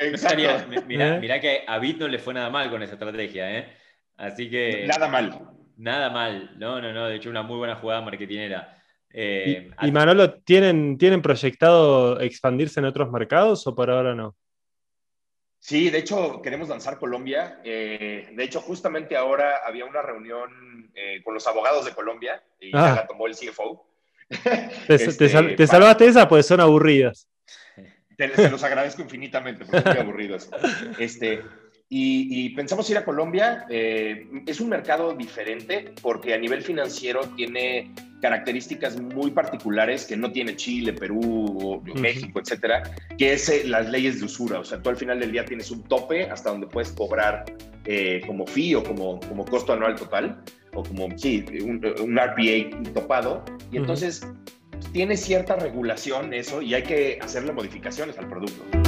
Exacto. 0.00 0.38
Mirá, 0.86 1.18
¿Eh? 1.18 1.40
que 1.40 1.64
a 1.66 1.78
Bit 1.78 1.98
no 1.98 2.08
le 2.08 2.18
fue 2.18 2.32
nada 2.32 2.48
mal 2.48 2.70
con 2.70 2.82
esa 2.82 2.94
estrategia, 2.94 3.58
¿eh? 3.58 3.68
Así 4.16 4.48
que. 4.48 4.86
Nada 4.86 5.08
mal. 5.08 5.38
Nada 5.76 6.08
mal. 6.08 6.58
No, 6.58 6.80
no, 6.80 6.94
no. 6.94 7.06
De 7.06 7.16
hecho, 7.16 7.28
una 7.28 7.42
muy 7.42 7.58
buena 7.58 7.76
jugada 7.76 8.00
marketinera. 8.00 8.76
Eh, 9.10 9.70
y, 9.82 9.90
Manolo, 9.90 10.34
¿tienen, 10.40 10.98
¿tienen 10.98 11.22
proyectado 11.22 12.20
expandirse 12.20 12.80
en 12.80 12.86
otros 12.86 13.10
mercados 13.10 13.66
o 13.66 13.74
por 13.74 13.90
ahora 13.90 14.14
no? 14.14 14.36
Sí, 15.60 15.90
de 15.90 15.98
hecho 15.98 16.40
queremos 16.42 16.68
lanzar 16.68 16.98
Colombia. 16.98 17.60
Eh, 17.64 18.28
de 18.32 18.44
hecho, 18.44 18.60
justamente 18.60 19.16
ahora 19.16 19.60
había 19.66 19.84
una 19.86 20.02
reunión 20.02 20.90
eh, 20.94 21.20
con 21.24 21.34
los 21.34 21.46
abogados 21.46 21.84
de 21.84 21.92
Colombia 21.92 22.42
y 22.60 22.70
ah. 22.74 22.94
la 22.96 23.06
tomó 23.06 23.26
el 23.26 23.34
CFO. 23.34 23.86
¿Te, 24.86 24.94
este, 24.94 25.28
te, 25.56 25.66
salvaste 25.66 26.06
esa? 26.06 26.28
Pues 26.28 26.46
son 26.46 26.60
aburridas. 26.60 27.28
se 28.16 28.50
los 28.50 28.62
agradezco 28.62 29.02
infinitamente 29.02 29.64
porque 29.64 29.82
son 29.82 29.92
muy 29.92 30.02
aburridos. 30.02 30.50
Este, 30.98 31.42
y, 31.90 32.50
pensamos 32.50 32.88
ir 32.90 32.98
a 32.98 33.04
Colombia. 33.04 33.64
Eh, 33.70 34.28
es 34.46 34.60
un 34.60 34.68
mercado 34.68 35.14
diferente 35.14 35.92
porque 36.02 36.34
a 36.34 36.38
nivel 36.38 36.62
financiero 36.62 37.22
tiene 37.36 37.90
características 38.20 39.00
muy 39.00 39.30
particulares 39.30 40.04
que 40.04 40.16
no 40.16 40.30
tiene 40.30 40.56
Chile, 40.56 40.92
Perú, 40.92 41.82
México, 41.94 42.40
etcétera, 42.40 42.82
que 43.16 43.32
es 43.32 43.48
eh, 43.48 43.62
las 43.64 43.88
leyes 43.88 44.18
de 44.18 44.26
usura. 44.26 44.58
O 44.60 44.64
sea, 44.64 44.82
tú 44.82 44.90
al 44.90 44.96
final 44.96 45.20
del 45.20 45.32
día 45.32 45.44
tienes 45.44 45.70
un 45.70 45.82
tope 45.84 46.24
hasta 46.24 46.50
donde 46.50 46.66
puedes 46.66 46.92
cobrar 46.92 47.44
eh, 47.86 48.20
como 48.26 48.46
fee 48.46 48.74
o 48.74 48.82
como, 48.82 49.20
como 49.20 49.44
costo 49.46 49.72
anual 49.72 49.94
total, 49.96 50.42
o 50.74 50.82
como, 50.82 51.08
sí, 51.16 51.44
un, 51.62 51.80
RPA 51.80 52.92
topado. 52.92 53.44
Y 53.72 53.78
entonces 53.78 54.26
tiene 54.92 55.16
cierta 55.16 55.56
regulación 55.56 56.34
eso 56.34 56.60
y 56.60 56.74
hay 56.74 56.82
que 56.82 57.18
hacerle 57.22 57.52
modificaciones 57.52 58.18
al 58.18 58.28
producto. 58.28 58.87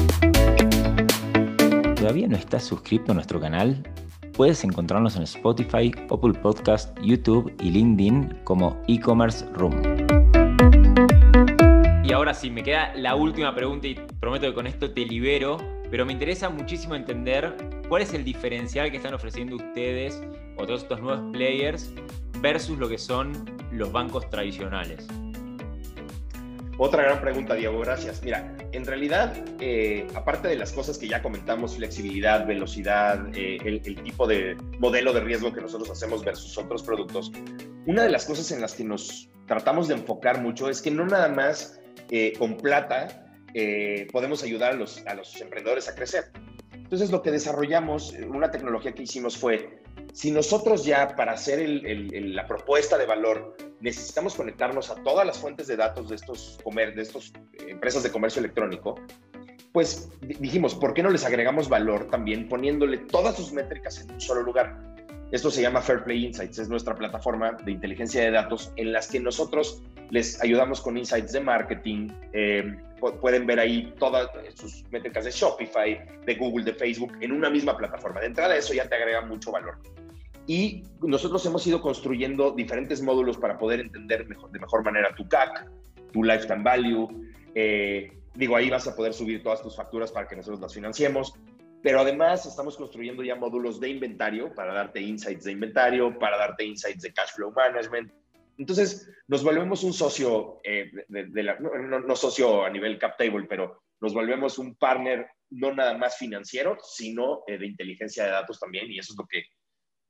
¿Todavía 2.01 2.29
no 2.29 2.37
estás 2.37 2.65
suscrito 2.65 3.13
a 3.13 3.15
nuestro 3.15 3.39
canal? 3.39 3.87
Puedes 4.33 4.65
encontrarnos 4.65 5.17
en 5.17 5.23
Spotify, 5.25 5.93
Apple 6.11 6.33
Podcast, 6.33 6.99
YouTube 7.03 7.55
y 7.61 7.73
LinkedIn 7.73 8.39
como 8.43 8.81
e-commerce 8.89 9.45
room. 9.53 9.83
Y 12.03 12.11
ahora 12.11 12.33
sí, 12.33 12.49
me 12.49 12.63
queda 12.63 12.95
la 12.97 13.17
última 13.17 13.55
pregunta 13.55 13.87
y 13.87 13.97
prometo 14.19 14.47
que 14.47 14.55
con 14.55 14.67
esto 14.67 14.91
te 14.91 15.05
libero, 15.05 15.59
pero 15.91 16.07
me 16.07 16.15
interesa 16.15 16.49
muchísimo 16.49 16.95
entender 16.95 17.55
cuál 17.91 18.01
es 18.01 18.15
el 18.15 18.25
diferencial 18.25 18.91
que 18.91 18.97
están 18.97 19.13
ofreciendo 19.13 19.57
ustedes 19.57 20.23
o 20.57 20.65
todos 20.65 20.85
estos 20.85 21.03
nuevos 21.03 21.31
players 21.33 21.93
versus 22.41 22.79
lo 22.79 22.89
que 22.89 22.97
son 22.97 23.33
los 23.73 23.93
bancos 23.93 24.31
tradicionales. 24.31 25.07
Otra 26.83 27.03
gran 27.03 27.21
pregunta, 27.21 27.55
Diego, 27.57 27.79
gracias. 27.81 28.23
Mira, 28.23 28.57
en 28.73 28.87
realidad, 28.87 29.35
eh, 29.61 30.07
aparte 30.15 30.49
de 30.49 30.57
las 30.57 30.73
cosas 30.73 30.97
que 30.97 31.07
ya 31.07 31.21
comentamos, 31.21 31.77
flexibilidad, 31.77 32.47
velocidad, 32.47 33.29
eh, 33.35 33.59
el, 33.63 33.83
tipo 33.83 34.27
de 34.27 34.57
modelo 34.79 35.13
de 35.13 35.21
riesgo 35.21 35.53
que 35.53 35.61
nosotros 35.61 35.91
hacemos 35.91 36.25
versus 36.25 36.57
otros 36.57 36.83
productos, 36.83 37.33
una 37.85 38.05
de 38.05 38.09
las 38.09 38.25
cosas 38.25 38.51
en 38.53 38.63
las 38.63 38.73
que 38.73 38.85
nos 38.85 39.29
tratamos 39.47 39.89
de 39.89 39.95
enfocar 39.97 40.41
mucho 40.41 40.71
es 40.71 40.81
que 40.81 40.91
no 40.91 41.05
nada 41.05 41.29
más 41.29 41.79
eh, 42.11 42.33
con 42.39 42.57
plata 42.57 43.27
podemos 44.11 44.43
ayudar 44.43 44.73
a 44.73 44.77
los, 44.77 45.05
a 45.07 45.15
los 45.15 45.39
emprendedores 45.39 45.87
a 45.87 45.95
crecer. 45.95 46.33
Entonces, 46.73 47.11
lo 47.11 47.21
que 47.21 47.31
desarrollamos, 47.31 48.15
una 48.27 48.51
tecnología 48.51 48.93
que 48.93 49.03
hicimos 49.03 49.37
fue, 49.37 49.80
si 50.13 50.31
nosotros 50.31 50.85
ya 50.85 51.15
para 51.17 51.33
hacer 51.33 51.61
la 51.65 52.47
propuesta 52.47 52.99
de 52.99 53.07
valor 53.07 53.57
necesitamos 53.81 54.35
conectarnos 54.35 54.91
a 54.91 54.97
todas 54.97 55.27
las 55.27 55.39
fuentes 55.39 55.67
de 55.67 55.77
datos 55.77 56.09
de 56.09 56.17
estos, 56.17 56.59
de 56.65 57.03
estos 57.03 57.33
eh, 57.53 57.67
empresas 57.69 58.03
de 58.03 58.11
comercio 58.11 58.41
electrónico, 58.41 58.97
pues 59.73 60.11
dijimos, 60.21 60.75
¿por 60.75 60.95
qué 60.95 61.03
no 61.03 61.11
les 61.11 61.25
agregamos 61.25 61.69
valor 61.69 62.09
también 62.11 62.49
poniéndole 62.49 62.99
todas 62.99 63.37
sus 63.37 63.53
métricas 63.53 64.01
en 64.01 64.11
un 64.13 64.21
solo 64.21 64.43
lugar? 64.43 64.90
Esto 65.33 65.51
se 65.51 65.63
llama 65.63 65.81
Fairplay 65.81 66.27
Insights, 66.27 66.59
es 66.59 66.69
nuestra 66.69 66.97
plataforma 66.97 67.53
de 67.53 67.71
inteligencia 67.71 68.23
de 68.23 68.33
datos 68.33 68.73
en 68.77 68.93
las 68.93 69.09
que 69.09 69.21
nosotros 69.21 69.81
les 70.11 70.43
ayudamos 70.43 70.81
con 70.81 70.99
insights 70.99 71.33
de 71.33 71.41
marketing. 71.41 72.09
Eh, 72.33 72.77
pueden 73.21 73.47
ver 73.47 73.61
ahí 73.61 73.95
todas 73.99 74.29
sus 74.55 74.85
métricas 74.91 75.25
de 75.25 75.31
Shopify, 75.31 76.01
de 76.27 76.35
Google, 76.35 76.65
de 76.65 76.75
Facebook 76.75 77.13
en 77.21 77.31
una 77.33 77.49
misma 77.49 77.77
plataforma. 77.77 78.21
De 78.21 78.27
entrada, 78.27 78.57
eso 78.57 78.75
ya 78.75 78.89
te 78.89 78.97
agrega 78.97 79.21
mucho 79.23 79.53
valor. 79.53 79.79
Y 80.47 80.83
nosotros 81.01 81.47
hemos 81.47 81.65
ido 81.65 81.81
construyendo 81.81 82.51
diferentes 82.51 83.01
módulos 83.01 83.39
para 83.39 83.57
poder 83.57 83.79
entender 83.79 84.27
mejor, 84.27 84.51
de 84.51 84.59
mejor 84.59 84.85
manera 84.85 85.15
tu 85.15 85.29
CAC, 85.29 85.71
tu 86.13 86.25
lifetime 86.25 86.65
value. 86.65 87.09
Eh, 87.55 88.13
digo, 88.35 88.57
ahí 88.57 88.69
vas 88.69 88.89
a 88.89 88.97
poder 88.97 89.13
subir 89.13 89.45
todas 89.45 89.63
tus 89.63 89.77
facturas 89.77 90.11
para 90.11 90.27
que 90.27 90.35
nosotros 90.35 90.61
las 90.61 90.75
financiemos. 90.75 91.35
Pero 91.83 92.01
además 92.01 92.45
estamos 92.45 92.77
construyendo 92.77 93.23
ya 93.23 93.37
módulos 93.37 93.81
de 93.81 93.89
inventario 93.89 94.55
para 94.55 94.75
darte 94.75 95.01
insights 95.01 95.45
de 95.45 95.53
inventario, 95.53 96.19
para 96.19 96.37
darte 96.37 96.65
insights 96.65 97.03
de 97.03 97.13
cash 97.13 97.31
flow 97.35 97.53
management, 97.53 98.13
Entonces, 98.59 99.11
nos 99.27 99.43
volvemos 99.43 99.83
un 99.85 99.95
socio, 99.95 100.61
eh, 100.65 100.91
de, 101.09 101.43
la, 101.43 101.59
no, 101.59 102.15
socio 102.15 102.65
a 102.65 102.69
nivel 102.71 102.99
cap 102.99 103.17
table, 103.17 103.47
pero 103.49 103.85
nos 104.01 104.13
volvemos 104.13 104.59
un 104.59 104.75
partner 104.77 105.31
no 105.51 105.75
nada 105.75 105.97
más 105.97 106.19
financiero, 106.19 106.77
sino 106.83 107.43
eh, 107.47 107.57
de 107.57 107.67
inteligencia 107.67 108.25
de 108.25 108.31
datos 108.33 108.61
también, 108.61 108.91
y 108.91 108.99
eso 108.99 109.15
es 109.15 109.19
lo 109.19 109.27
que 109.27 109.45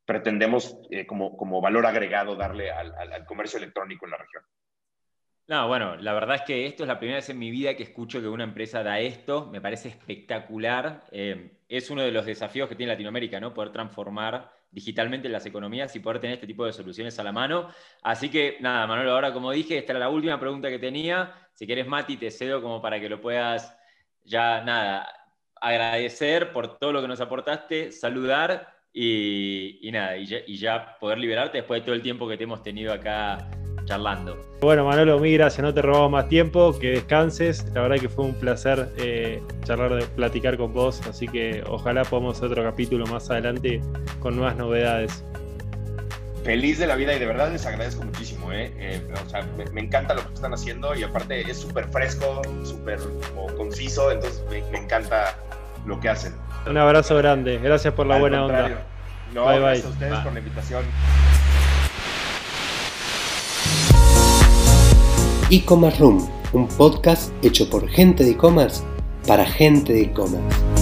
pretendemos 0.05 0.77
eh, 0.91 1.07
como, 1.07 1.37
como 1.37 1.61
valor 1.61 1.87
agregado 1.87 2.35
darle 2.35 2.73
al, 2.73 2.93
al 2.93 3.25
comercio 3.25 3.59
electrónico 3.59 4.05
en 4.07 4.11
la 4.11 4.17
región. 4.17 4.43
No, 5.51 5.67
bueno, 5.67 5.97
la 5.97 6.13
verdad 6.13 6.37
es 6.37 6.43
que 6.43 6.65
esto 6.65 6.85
es 6.85 6.87
la 6.87 7.01
primera 7.01 7.17
vez 7.17 7.29
en 7.29 7.37
mi 7.37 7.51
vida 7.51 7.75
que 7.75 7.83
escucho 7.83 8.21
que 8.21 8.29
una 8.29 8.45
empresa 8.45 8.85
da 8.85 9.01
esto, 9.01 9.49
me 9.51 9.61
parece 9.61 9.89
espectacular. 9.89 11.03
Eh, 11.11 11.51
es 11.69 11.91
uno 11.91 12.03
de 12.03 12.13
los 12.13 12.25
desafíos 12.25 12.69
que 12.69 12.77
tiene 12.77 12.93
Latinoamérica, 12.93 13.41
¿no? 13.41 13.53
Poder 13.53 13.73
transformar 13.73 14.49
digitalmente 14.71 15.29
las 15.29 15.45
economías 15.47 15.97
y 15.97 15.99
poder 15.99 16.21
tener 16.21 16.35
este 16.35 16.47
tipo 16.47 16.65
de 16.65 16.73
soluciones 16.73 17.19
a 17.19 17.25
la 17.25 17.33
mano. 17.33 17.67
Así 18.01 18.29
que 18.29 18.59
nada, 18.61 18.87
Manuel, 18.87 19.09
ahora 19.09 19.33
como 19.33 19.51
dije, 19.51 19.77
esta 19.77 19.93
era 19.93 19.99
la 19.99 20.09
última 20.09 20.39
pregunta 20.39 20.69
que 20.69 20.79
tenía. 20.79 21.35
Si 21.53 21.67
quieres, 21.67 21.89
Mati, 21.89 22.17
te 22.17 22.31
cedo 22.31 22.63
como 22.63 22.81
para 22.81 23.01
que 23.01 23.09
lo 23.09 23.21
puedas 23.21 23.77
ya, 24.23 24.63
nada, 24.63 25.13
agradecer 25.61 26.53
por 26.53 26.79
todo 26.79 26.93
lo 26.93 27.03
que 27.03 27.09
nos 27.09 27.21
aportaste, 27.21 27.91
saludar 27.91 28.73
y, 28.93 29.81
nada, 29.93 30.17
y 30.17 30.29
y 30.47 30.57
ya 30.59 30.97
poder 31.01 31.19
liberarte 31.19 31.59
después 31.59 31.81
de 31.81 31.87
todo 31.87 31.97
el 31.97 32.03
tiempo 32.03 32.29
que 32.29 32.37
te 32.37 32.45
hemos 32.45 32.63
tenido 32.63 32.93
acá 32.93 33.51
charlando. 33.91 34.37
Bueno, 34.61 34.85
Manolo, 34.85 35.19
muy 35.19 35.33
gracias, 35.33 35.63
no 35.63 35.75
te 35.75 35.83
robamos 35.83 36.13
más 36.13 36.29
tiempo, 36.29 36.79
que 36.79 36.91
descanses. 36.91 37.65
La 37.75 37.83
verdad 37.83 37.97
que 37.97 38.09
fue 38.09 38.25
un 38.25 38.35
placer 38.35 38.89
eh, 38.99 39.43
charlar, 39.65 39.95
de, 39.95 40.07
platicar 40.07 40.57
con 40.57 40.73
vos, 40.73 41.01
así 41.09 41.27
que 41.27 41.65
ojalá 41.67 42.05
podamos 42.05 42.37
hacer 42.37 42.53
otro 42.53 42.63
capítulo 42.63 43.05
más 43.07 43.29
adelante 43.31 43.81
con 44.21 44.37
nuevas 44.37 44.57
novedades. 44.57 45.25
Feliz 46.45 46.79
de 46.79 46.87
la 46.87 46.95
vida 46.95 47.15
y 47.15 47.19
de 47.19 47.27
verdad 47.27 47.51
les 47.51 47.67
agradezco 47.67 48.05
muchísimo. 48.05 48.53
¿eh? 48.53 48.73
eh 48.79 49.03
o 49.13 49.29
sea, 49.29 49.45
me, 49.73 49.81
encanta 49.81 50.15
lo 50.15 50.27
que 50.27 50.35
están 50.35 50.55
haciendo 50.55 50.95
y 50.95 51.03
aparte 51.03 51.41
es 51.41 51.59
súper 51.59 51.89
fresco, 51.89 52.43
súper 52.63 53.01
conciso, 53.57 54.13
entonces 54.13 54.43
me, 54.49 54.79
encanta 54.79 55.37
lo 55.85 55.99
que 55.99 56.11
hacen. 56.11 56.35
Un 56.67 56.79
abrazo 56.79 57.17
grande, 57.17 57.59
gracias 57.59 57.93
por 57.93 58.07
la 58.07 58.19
buena 58.19 58.45
onda. 58.45 58.85
No, 59.35 59.47
bye, 59.47 59.59
gracias 59.59 59.87
a 59.87 59.89
ustedes 59.91 60.19
por 60.21 60.33
la 60.33 60.39
invitación. 60.39 60.85
E-Commerce 65.53 65.99
Room, 65.99 66.29
un 66.53 66.69
podcast 66.69 67.33
hecho 67.43 67.69
por 67.69 67.89
gente 67.89 68.23
de 68.23 68.31
e-commerce 68.31 68.85
para 69.27 69.45
gente 69.45 69.93
de 69.93 70.03
e-commerce. 70.03 70.80